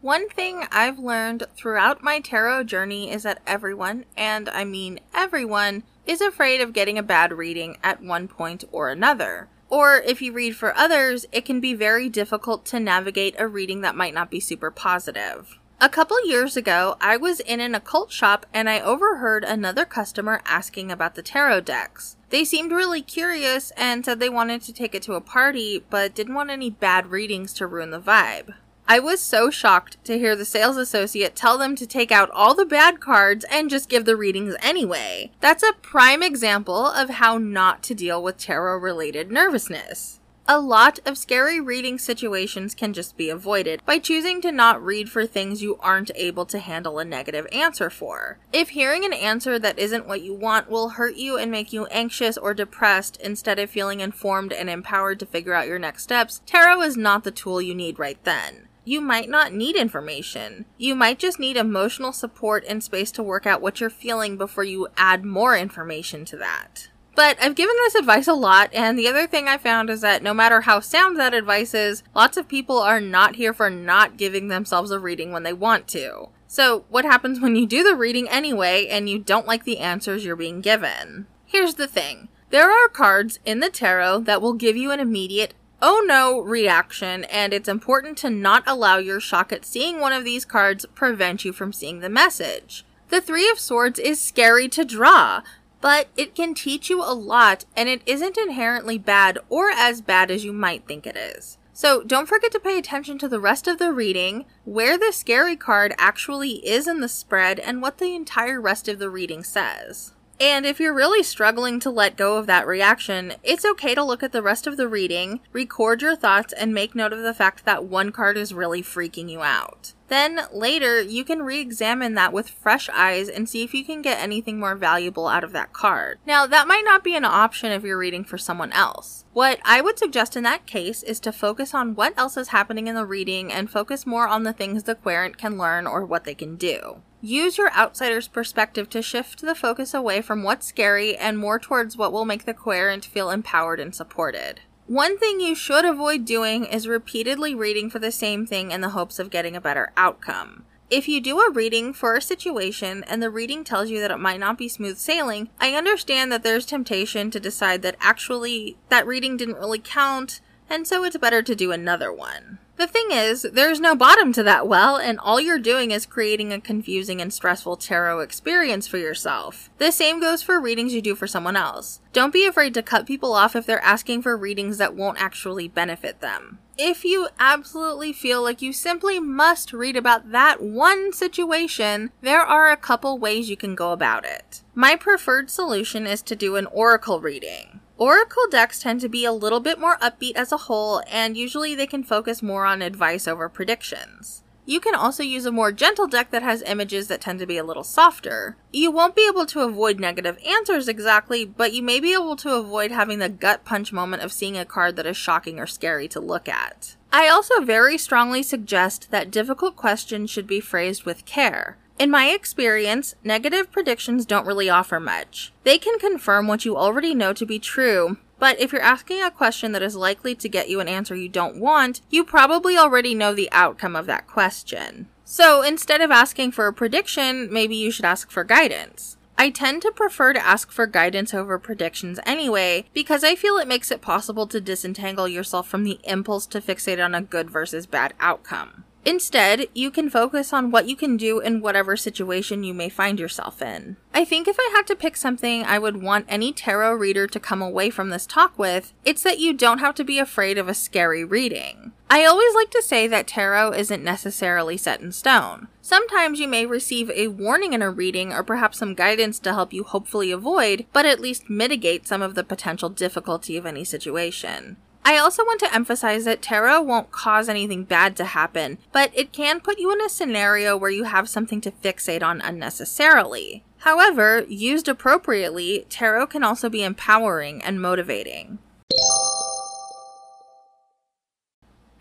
One 0.02 0.30
thing 0.30 0.66
I've 0.72 0.98
learned 0.98 1.44
throughout 1.56 2.02
my 2.02 2.20
tarot 2.20 2.64
journey 2.64 3.12
is 3.12 3.22
that 3.22 3.44
everyone, 3.46 4.06
and 4.18 4.50
I 4.50 4.64
mean 4.64 5.00
everyone, 5.14 5.84
is 6.08 6.22
afraid 6.22 6.60
of 6.60 6.74
getting 6.74 6.98
a 6.98 7.04
bad 7.04 7.32
reading 7.32 7.78
at 7.84 8.02
one 8.02 8.28
point 8.28 8.64
or 8.72 8.90
another. 8.90 9.48
Or 9.70 9.98
if 9.98 10.24
you 10.24 10.34
read 10.34 10.56
for 10.56 10.76
others, 10.76 11.28
it 11.32 11.46
can 11.46 11.60
be 11.60 11.76
very 11.76 12.10
difficult 12.10 12.66
to 12.66 12.80
navigate 12.80 13.36
a 13.38 13.48
reading 13.48 13.82
that 13.82 13.96
might 13.96 14.16
not 14.16 14.32
be 14.32 14.40
super 14.40 14.72
positive. 14.72 15.60
A 15.84 15.90
couple 15.90 16.26
years 16.26 16.56
ago, 16.56 16.96
I 17.02 17.18
was 17.18 17.42
in 17.42 17.60
an 17.60 17.76
occult 17.76 18.10
shop 18.10 18.46
and 18.54 18.70
I 18.70 18.80
overheard 18.80 19.44
another 19.44 19.84
customer 19.84 20.40
asking 20.46 20.90
about 20.90 21.16
the 21.16 21.22
tarot 21.22 21.60
decks. 21.60 22.16
They 22.30 22.46
seemed 22.46 22.72
really 22.72 23.02
curious 23.02 23.74
and 23.76 24.06
said 24.06 24.22
they 24.22 24.30
wanted 24.30 24.62
to 24.62 24.72
take 24.72 24.96
it 24.96 25.02
to 25.02 25.16
a 25.16 25.20
party, 25.20 25.84
but 25.90 26.16
didn't 26.16 26.36
want 26.36 26.52
any 26.52 26.70
bad 26.70 27.08
readings 27.08 27.52
to 27.56 27.68
ruin 27.68 27.92
the 27.92 28.00
vibe. 28.00 28.54
I 28.88 29.00
was 29.00 29.20
so 29.20 29.50
shocked 29.50 30.02
to 30.06 30.18
hear 30.18 30.38
the 30.38 30.46
sales 30.46 30.78
associate 30.78 31.36
tell 31.36 31.58
them 31.58 31.76
to 31.76 31.86
take 31.86 32.14
out 32.14 32.32
all 32.32 32.56
the 32.56 32.66
bad 32.66 33.02
cards 33.02 33.44
and 33.52 33.70
just 33.70 33.90
give 33.90 34.06
the 34.06 34.16
readings 34.16 34.56
anyway. 34.62 35.32
That's 35.42 35.64
a 35.64 35.74
prime 35.82 36.24
example 36.24 36.86
of 36.88 37.10
how 37.10 37.38
not 37.38 37.84
to 37.84 37.94
deal 37.94 38.24
with 38.24 38.38
tarot 38.38 38.78
related 38.78 39.34
nervousness. 39.34 40.22
A 40.46 40.60
lot 40.60 41.00
of 41.06 41.18
scary 41.18 41.62
reading 41.62 41.98
situations 41.98 42.76
can 42.76 42.92
just 42.92 43.16
be 43.16 43.30
avoided 43.30 43.82
by 43.86 43.98
choosing 43.98 44.42
to 44.42 44.52
not 44.52 44.84
read 44.84 45.10
for 45.10 45.26
things 45.26 45.62
you 45.62 45.78
aren't 45.80 46.12
able 46.16 46.46
to 46.48 46.60
handle 46.60 47.00
a 47.00 47.06
negative 47.06 47.48
answer 47.54 47.90
for. 47.90 48.40
If 48.52 48.70
hearing 48.70 49.06
an 49.06 49.14
answer 49.14 49.58
that 49.58 49.80
isn't 49.80 50.06
what 50.06 50.22
you 50.22 50.34
want 50.34 50.70
will 50.70 50.90
hurt 50.90 51.16
you 51.16 51.38
and 51.38 51.50
make 51.50 51.72
you 51.72 51.86
anxious 51.86 52.38
or 52.38 52.54
depressed 52.54 53.16
instead 53.22 53.58
of 53.58 53.70
feeling 53.70 54.02
informed 54.02 54.52
and 54.52 54.70
empowered 54.70 55.22
to 55.22 55.26
figure 55.26 55.54
out 55.54 55.68
your 55.68 55.80
next 55.80 56.04
steps, 56.04 56.42
tarot 56.46 56.82
is 56.82 56.98
not 56.98 57.24
the 57.24 57.32
tool 57.32 57.62
you 57.62 57.74
need 57.74 57.98
right 57.98 58.22
then. 58.26 58.68
you 58.86 59.00
might 59.00 59.30
not 59.30 59.54
need 59.54 59.76
information. 59.78 60.66
You 60.78 60.94
might 60.94 61.20
just 61.20 61.40
need 61.40 61.56
emotional 61.56 62.12
support 62.12 62.66
and 62.68 62.84
space 62.84 63.12
to 63.14 63.24
work 63.24 63.46
out 63.46 63.62
what 63.62 63.80
you're 63.80 63.90
feeling 63.90 64.36
before 64.38 64.66
you 64.66 64.90
add 64.98 65.24
more 65.24 65.56
information 65.56 66.26
to 66.26 66.38
that. 66.38 66.90
But 67.16 67.38
I've 67.42 67.56
given 67.56 67.76
this 67.80 67.96
advice 67.96 68.28
a 68.28 68.34
lot, 68.34 68.70
and 68.74 68.98
the 68.98 69.08
other 69.08 69.28
thing 69.28 69.48
I 69.48 69.58
found 69.58 69.90
is 69.90 70.02
that 70.02 70.24
no 70.24 70.34
matter 70.34 70.62
how 70.62 70.80
sound 70.80 71.20
that 71.20 71.34
advice 71.34 71.74
is, 71.74 72.04
lots 72.16 72.38
of 72.38 72.48
people 72.48 72.80
are 72.80 73.00
not 73.00 73.36
here 73.36 73.54
for 73.54 73.70
not 73.70 74.18
giving 74.18 74.48
themselves 74.48 74.90
a 74.90 75.00
reading 75.00 75.32
when 75.32 75.44
they 75.44 75.54
want 75.54 75.88
to. 75.90 76.30
So, 76.48 76.86
what 76.90 77.06
happens 77.06 77.40
when 77.40 77.56
you 77.56 77.66
do 77.66 77.84
the 77.84 77.96
reading 77.96 78.28
anyway 78.30 78.88
and 78.88 79.10
you 79.10 79.20
don't 79.20 79.48
like 79.48 79.64
the 79.64 79.80
answers 79.80 80.26
you're 80.26 80.36
being 80.36 80.62
given? 80.62 81.28
Here's 81.46 81.76
the 81.76 81.88
thing 81.88 82.30
there 82.50 82.72
are 82.72 82.88
cards 82.88 83.40
in 83.46 83.60
the 83.60 83.70
tarot 83.70 84.22
that 84.22 84.42
will 84.42 84.54
give 84.54 84.76
you 84.76 84.92
an 84.92 85.00
immediate 85.00 85.54
oh 85.84 86.04
no 86.08 86.40
reaction, 86.40 87.26
and 87.26 87.54
it's 87.54 87.68
important 87.68 88.18
to 88.18 88.30
not 88.30 88.64
allow 88.66 88.98
your 88.98 89.20
shock 89.20 89.52
at 89.52 89.66
seeing 89.66 90.00
one 90.00 90.14
of 90.14 90.24
these 90.24 90.46
cards 90.46 90.86
prevent 90.96 91.44
you 91.44 91.52
from 91.52 91.74
seeing 91.74 92.00
the 92.00 92.10
message. 92.10 92.86
The 93.10 93.20
Three 93.20 93.50
of 93.50 93.60
Swords 93.60 94.00
is 94.00 94.20
scary 94.20 94.70
to 94.70 94.86
draw, 94.86 95.42
but 95.84 96.08
it 96.16 96.34
can 96.34 96.54
teach 96.54 96.90
you 96.90 97.04
a 97.04 97.12
lot 97.14 97.66
and 97.76 97.90
it 97.90 98.02
isn't 98.06 98.38
inherently 98.38 98.98
bad 98.98 99.38
or 99.50 99.70
as 99.70 100.02
bad 100.02 100.32
as 100.32 100.46
you 100.46 100.54
might 100.54 100.88
think 100.88 101.06
it 101.06 101.18
is. 101.18 101.58
So 101.74 102.04
don't 102.04 102.30
forget 102.30 102.54
to 102.54 102.60
pay 102.60 102.78
attention 102.78 103.18
to 103.18 103.28
the 103.28 103.40
rest 103.40 103.68
of 103.68 103.80
the 103.80 103.92
reading, 103.92 104.46
where 104.64 104.98
the 104.98 105.12
scary 105.12 105.58
card 105.58 105.94
actually 105.98 106.66
is 106.66 106.88
in 106.88 107.02
the 107.02 107.10
spread, 107.10 107.60
and 107.60 107.82
what 107.82 107.98
the 107.98 108.16
entire 108.16 108.62
rest 108.62 108.88
of 108.88 108.98
the 108.98 109.10
reading 109.10 109.44
says. 109.44 110.14
And 110.40 110.66
if 110.66 110.80
you're 110.80 110.94
really 110.94 111.22
struggling 111.22 111.82
to 111.82 111.90
let 111.90 112.16
go 112.16 112.38
of 112.38 112.48
that 112.48 112.66
reaction, 112.66 113.34
it's 113.44 113.66
okay 113.66 113.94
to 113.94 114.04
look 114.04 114.24
at 114.24 114.32
the 114.32 114.42
rest 114.42 114.68
of 114.68 114.78
the 114.78 114.88
reading, 114.88 115.42
record 115.52 116.02
your 116.02 116.16
thoughts, 116.16 116.54
and 116.54 116.74
make 116.74 116.96
note 116.96 117.12
of 117.12 117.24
the 117.24 117.34
fact 117.34 117.66
that 117.66 117.84
one 117.84 118.12
card 118.14 118.38
is 118.38 118.54
really 118.54 118.82
freaking 118.82 119.30
you 119.30 119.42
out. 119.42 119.94
Then 120.14 120.42
later, 120.52 121.02
you 121.02 121.26
can 121.26 121.42
re 121.42 121.60
examine 121.60 122.14
that 122.14 122.32
with 122.32 122.48
fresh 122.48 122.88
eyes 122.90 123.28
and 123.28 123.50
see 123.50 123.64
if 123.64 123.74
you 123.74 123.84
can 123.84 124.04
get 124.04 124.20
anything 124.20 124.60
more 124.60 124.76
valuable 124.76 125.28
out 125.28 125.44
of 125.44 125.54
that 125.54 125.74
card. 125.74 126.20
Now, 126.24 126.46
that 126.46 126.68
might 126.68 126.84
not 126.86 127.04
be 127.04 127.16
an 127.16 127.26
option 127.26 127.72
if 127.72 127.82
you're 127.82 127.98
reading 127.98 128.24
for 128.24 128.38
someone 128.38 128.72
else. 128.74 129.26
What 129.34 129.58
I 129.66 129.82
would 129.82 129.98
suggest 129.98 130.38
in 130.38 130.44
that 130.44 130.68
case 130.68 131.02
is 131.02 131.20
to 131.22 131.32
focus 131.32 131.74
on 131.74 131.96
what 131.96 132.14
else 132.16 132.38
is 132.38 132.50
happening 132.50 132.86
in 132.86 132.94
the 132.94 133.08
reading 133.08 133.52
and 133.52 133.72
focus 133.72 134.06
more 134.06 134.28
on 134.28 134.44
the 134.44 134.54
things 134.54 134.84
the 134.84 134.94
querent 134.94 135.40
can 135.40 135.58
learn 135.58 135.88
or 135.88 136.06
what 136.06 136.26
they 136.26 136.36
can 136.36 136.58
do. 136.58 137.02
Use 137.20 137.58
your 137.58 137.74
outsider's 137.74 138.28
perspective 138.28 138.92
to 138.92 139.02
shift 139.02 139.42
the 139.42 139.56
focus 139.56 139.96
away 139.96 140.22
from 140.22 140.44
what's 140.44 140.68
scary 140.68 141.18
and 141.18 141.40
more 141.40 141.58
towards 141.58 141.98
what 141.98 142.12
will 142.12 142.26
make 142.26 142.46
the 142.46 142.54
querent 142.54 143.04
feel 143.04 143.32
empowered 143.32 143.80
and 143.80 143.96
supported. 143.96 144.62
One 144.88 145.18
thing 145.18 145.40
you 145.40 145.56
should 145.56 145.86
avoid 145.86 146.26
doing 146.26 146.66
is 146.66 146.90
repeatedly 146.90 147.56
reading 147.56 147.90
for 147.90 148.00
the 148.00 148.12
same 148.12 148.46
thing 148.46 148.72
in 148.72 148.82
the 148.82 148.90
hopes 148.90 149.18
of 149.18 149.30
getting 149.30 149.56
a 149.56 149.62
better 149.62 149.94
outcome. 149.96 150.66
If 150.90 151.08
you 151.08 151.22
do 151.22 151.40
a 151.40 151.50
reading 151.50 151.94
for 151.94 152.16
a 152.16 152.22
situation 152.22 153.04
and 153.06 153.24
the 153.24 153.30
reading 153.30 153.64
tells 153.64 153.90
you 153.90 154.02
that 154.02 154.12
it 154.12 154.20
might 154.20 154.42
not 154.42 154.58
be 154.58 154.68
smooth 154.68 154.98
sailing, 154.98 155.50
I 155.58 155.74
understand 155.74 156.34
that 156.34 156.44
there's 156.44 156.66
temptation 156.66 157.32
to 157.32 157.40
decide 157.40 157.82
that 157.84 157.96
actually 158.02 158.76
that 158.90 159.08
reading 159.08 159.38
didn't 159.38 159.56
really 159.56 159.80
count, 159.80 160.42
and 160.70 160.86
so 160.86 161.06
it's 161.06 161.18
better 161.18 161.42
to 161.42 161.56
do 161.56 161.72
another 161.72 162.12
one. 162.12 162.60
The 162.76 162.88
thing 162.88 163.10
is, 163.12 163.44
there's 163.44 163.80
no 163.80 163.96
bottom 163.96 164.34
to 164.34 164.44
that 164.44 164.68
well, 164.68 164.98
and 164.98 165.20
all 165.20 165.40
you're 165.40 165.60
doing 165.60 165.92
is 165.92 166.08
creating 166.08 166.52
a 166.52 166.60
confusing 166.60 167.22
and 167.22 167.32
stressful 167.32 167.78
tarot 167.78 168.22
experience 168.22 168.88
for 168.88 168.98
yourself. 168.98 169.70
The 169.78 169.92
same 169.92 170.20
goes 170.20 170.42
for 170.42 170.60
readings 170.60 170.94
you 170.94 171.02
do 171.02 171.14
for 171.14 171.28
someone 171.28 171.56
else. 171.56 172.02
Don't 172.14 172.34
be 172.34 172.46
afraid 172.46 172.74
to 172.74 172.82
cut 172.82 173.06
people 173.06 173.34
off 173.34 173.56
if 173.56 173.68
they're 173.68 173.84
asking 173.84 174.24
for 174.24 174.36
readings 174.36 174.80
that 174.80 174.96
won't 174.96 175.22
actually 175.22 175.68
benefit 175.68 176.20
them. 176.20 176.60
If 176.76 177.06
you 177.06 177.28
absolutely 177.40 178.12
feel 178.12 178.42
like 178.42 178.64
you 178.64 178.74
simply 178.74 179.20
must 179.20 179.72
read 179.72 179.96
about 179.96 180.32
that 180.32 180.60
one 180.60 181.14
situation, 181.14 182.10
there 182.22 182.42
are 182.42 182.72
a 182.72 182.78
couple 182.78 183.20
ways 183.20 183.52
you 183.52 183.56
can 183.56 183.76
go 183.76 183.92
about 183.92 184.26
it. 184.26 184.64
My 184.74 184.96
preferred 184.96 185.52
solution 185.52 186.08
is 186.08 186.24
to 186.24 186.36
do 186.36 186.56
an 186.56 186.66
oracle 186.66 187.22
reading. 187.22 187.82
Oracle 188.04 188.48
decks 188.52 188.80
tend 188.80 189.00
to 189.00 189.08
be 189.08 189.24
a 189.24 189.32
little 189.32 189.62
bit 189.62 189.80
more 189.80 189.98
upbeat 190.00 190.36
as 190.36 190.52
a 190.52 190.58
whole, 190.68 191.02
and 191.10 191.38
usually 191.38 191.74
they 191.74 191.88
can 191.88 192.04
focus 192.04 192.44
more 192.44 192.66
on 192.66 192.82
advice 192.82 193.30
over 193.30 193.48
predictions. 193.48 194.44
You 194.66 194.82
can 194.82 194.94
also 194.94 195.24
use 195.24 195.46
a 195.46 195.54
more 195.54 195.72
gentle 195.72 196.08
deck 196.08 196.30
that 196.32 196.44
has 196.44 196.62
images 196.64 197.08
that 197.08 197.22
tend 197.22 197.40
to 197.40 197.46
be 197.46 197.58
a 197.58 197.64
little 197.64 197.86
softer. 197.86 198.58
You 198.74 198.92
won't 198.92 199.16
be 199.16 199.26
able 199.26 199.46
to 199.46 199.62
avoid 199.62 200.02
negative 200.02 200.38
answers 200.46 200.90
exactly, 200.90 201.46
but 201.46 201.72
you 201.72 201.82
may 201.82 202.02
be 202.02 202.12
able 202.12 202.36
to 202.36 202.56
avoid 202.56 202.92
having 202.92 203.20
the 203.20 203.30
gut 203.30 203.64
punch 203.64 203.94
moment 203.94 204.22
of 204.22 204.34
seeing 204.34 204.58
a 204.58 204.66
card 204.66 204.98
that 204.98 205.06
is 205.06 205.16
shocking 205.16 205.58
or 205.58 205.66
scary 205.66 206.10
to 206.10 206.20
look 206.20 206.50
at. 206.50 206.98
I 207.14 207.30
also 207.30 207.62
very 207.62 207.98
strongly 207.98 208.44
suggest 208.44 209.12
that 209.12 209.32
difficult 209.32 209.78
questions 209.78 210.30
should 210.30 210.48
be 210.48 210.60
phrased 210.60 211.06
with 211.06 211.24
care. 211.24 211.78
In 212.00 212.10
my 212.10 212.30
experience, 212.30 213.16
negative 213.24 213.72
predictions 213.72 214.26
don't 214.26 214.48
really 214.48 214.70
offer 214.70 215.00
much. 215.00 215.54
They 215.64 215.78
can 215.78 216.00
confirm 216.00 216.48
what 216.48 216.66
you 216.66 216.76
already 216.76 217.14
know 217.14 217.34
to 217.34 217.46
be 217.46 217.60
true, 217.60 218.18
but 218.40 218.60
if 218.60 218.74
you're 218.74 218.82
asking 218.82 219.22
a 219.22 219.32
question 219.32 219.72
that 219.72 219.84
is 219.84 219.96
likely 219.96 220.36
to 220.36 220.50
get 220.50 220.70
you 220.70 220.80
an 220.80 220.88
answer 220.88 221.16
you 221.16 221.30
don't 221.30 221.60
want, 221.60 222.02
you 222.10 222.26
probably 222.26 222.78
already 222.78 223.16
know 223.16 223.34
the 223.34 223.50
outcome 223.52 223.96
of 223.96 224.06
that 224.08 224.28
question. 224.28 225.08
So 225.24 225.62
instead 225.62 226.02
of 226.02 226.12
asking 226.12 226.52
for 226.52 226.68
a 226.68 226.74
prediction, 226.74 227.52
maybe 227.52 227.76
you 227.76 227.92
should 227.92 228.06
ask 228.06 228.30
for 228.30 228.44
guidance. 228.44 229.16
I 229.38 229.50
tend 229.50 229.82
to 229.84 229.92
prefer 229.92 230.34
to 230.34 230.46
ask 230.46 230.72
for 230.72 230.86
guidance 230.86 231.34
over 231.34 231.58
predictions 231.58 232.20
anyway, 232.26 232.86
because 232.94 233.24
I 233.24 233.36
feel 233.36 233.58
it 233.58 233.68
makes 233.68 233.92
it 233.92 234.02
possible 234.02 234.46
to 234.48 234.62
disentangle 234.62 235.28
yourself 235.28 235.68
from 235.68 235.84
the 235.84 236.00
impulse 236.04 236.46
to 236.48 236.62
fixate 236.62 237.04
on 237.04 237.16
a 237.16 237.22
good 237.22 237.50
versus 237.50 237.86
bad 237.86 238.14
outcome. 238.20 238.84
Instead, 239.06 239.68
you 239.74 239.92
can 239.92 240.10
focus 240.10 240.54
on 240.54 240.72
what 240.72 240.88
you 240.88 240.96
can 240.96 241.18
do 241.18 241.40
in 241.40 241.62
whatever 241.62 241.98
situation 241.98 242.64
you 242.64 242.74
may 242.74 242.88
find 242.88 243.20
yourself 243.20 243.62
in. 243.62 243.98
I 244.14 244.24
think 244.24 244.48
if 244.48 244.56
I 244.58 244.72
had 244.76 244.88
to 244.88 244.96
pick 244.96 245.18
something 245.18 245.64
I 245.64 245.78
would 245.78 246.02
want 246.02 246.26
any 246.30 246.54
tarot 246.54 246.94
reader 246.94 247.28
to 247.28 247.40
come 247.40 247.62
away 247.62 247.90
from 247.90 248.10
this 248.10 248.26
talk 248.26 248.58
with, 248.58 248.94
it's 249.04 249.24
that 249.24 249.40
you 249.40 249.54
don't 249.54 249.80
have 249.80 249.96
to 249.96 250.06
be 250.06 250.20
afraid 250.20 250.58
of 250.58 250.70
a 250.70 250.74
scary 250.74 251.26
reading. 251.26 251.92
I 252.10 252.26
always 252.26 252.54
like 252.56 252.70
to 252.72 252.82
say 252.82 253.08
that 253.08 253.28
tarot 253.28 253.74
isn't 253.74 254.04
necessarily 254.04 254.78
set 254.78 255.02
in 255.02 255.12
stone. 255.12 255.68
Sometimes 255.82 256.40
you 256.40 256.48
may 256.48 256.66
receive 256.66 257.10
a 257.10 257.28
warning 257.28 257.74
in 257.74 257.82
a 257.82 257.90
reading 257.90 258.32
or 258.32 258.44
perhaps 258.44 258.78
some 258.78 258.94
guidance 258.94 259.40
to 259.40 259.54
help 259.54 259.74
you 259.74 259.84
hopefully 259.84 260.32
avoid, 260.32 260.86
but 260.94 261.06
at 261.06 261.20
least 261.20 261.50
mitigate 261.50 262.08
some 262.08 262.22
of 262.22 262.36
the 262.36 262.44
potential 262.44 262.90
difficulty 262.90 263.58
of 263.58 263.66
any 263.66 263.84
situation. 263.84 264.78
I 265.06 265.18
also 265.18 265.44
want 265.44 265.60
to 265.60 265.74
emphasize 265.74 266.24
that 266.26 266.42
tarot 266.42 266.82
won't 266.84 267.12
cause 267.12 267.50
anything 267.50 267.84
bad 267.84 268.16
to 268.18 268.26
happen, 268.26 268.78
but 268.94 269.12
it 269.14 269.34
can 269.34 269.60
put 269.60 269.78
you 269.78 269.92
in 269.92 270.02
a 270.02 270.08
scenario 270.08 270.78
where 270.78 270.90
you 270.90 271.04
have 271.04 271.28
something 271.28 271.60
to 271.62 271.72
fixate 271.72 272.24
on 272.24 272.40
unnecessarily. 272.40 273.64
However, 273.80 274.46
used 274.48 274.88
appropriately, 274.88 275.86
tarot 275.90 276.28
can 276.28 276.44
also 276.44 276.70
be 276.70 276.84
empowering 276.84 277.62
and 277.62 277.82
motivating. 277.82 278.60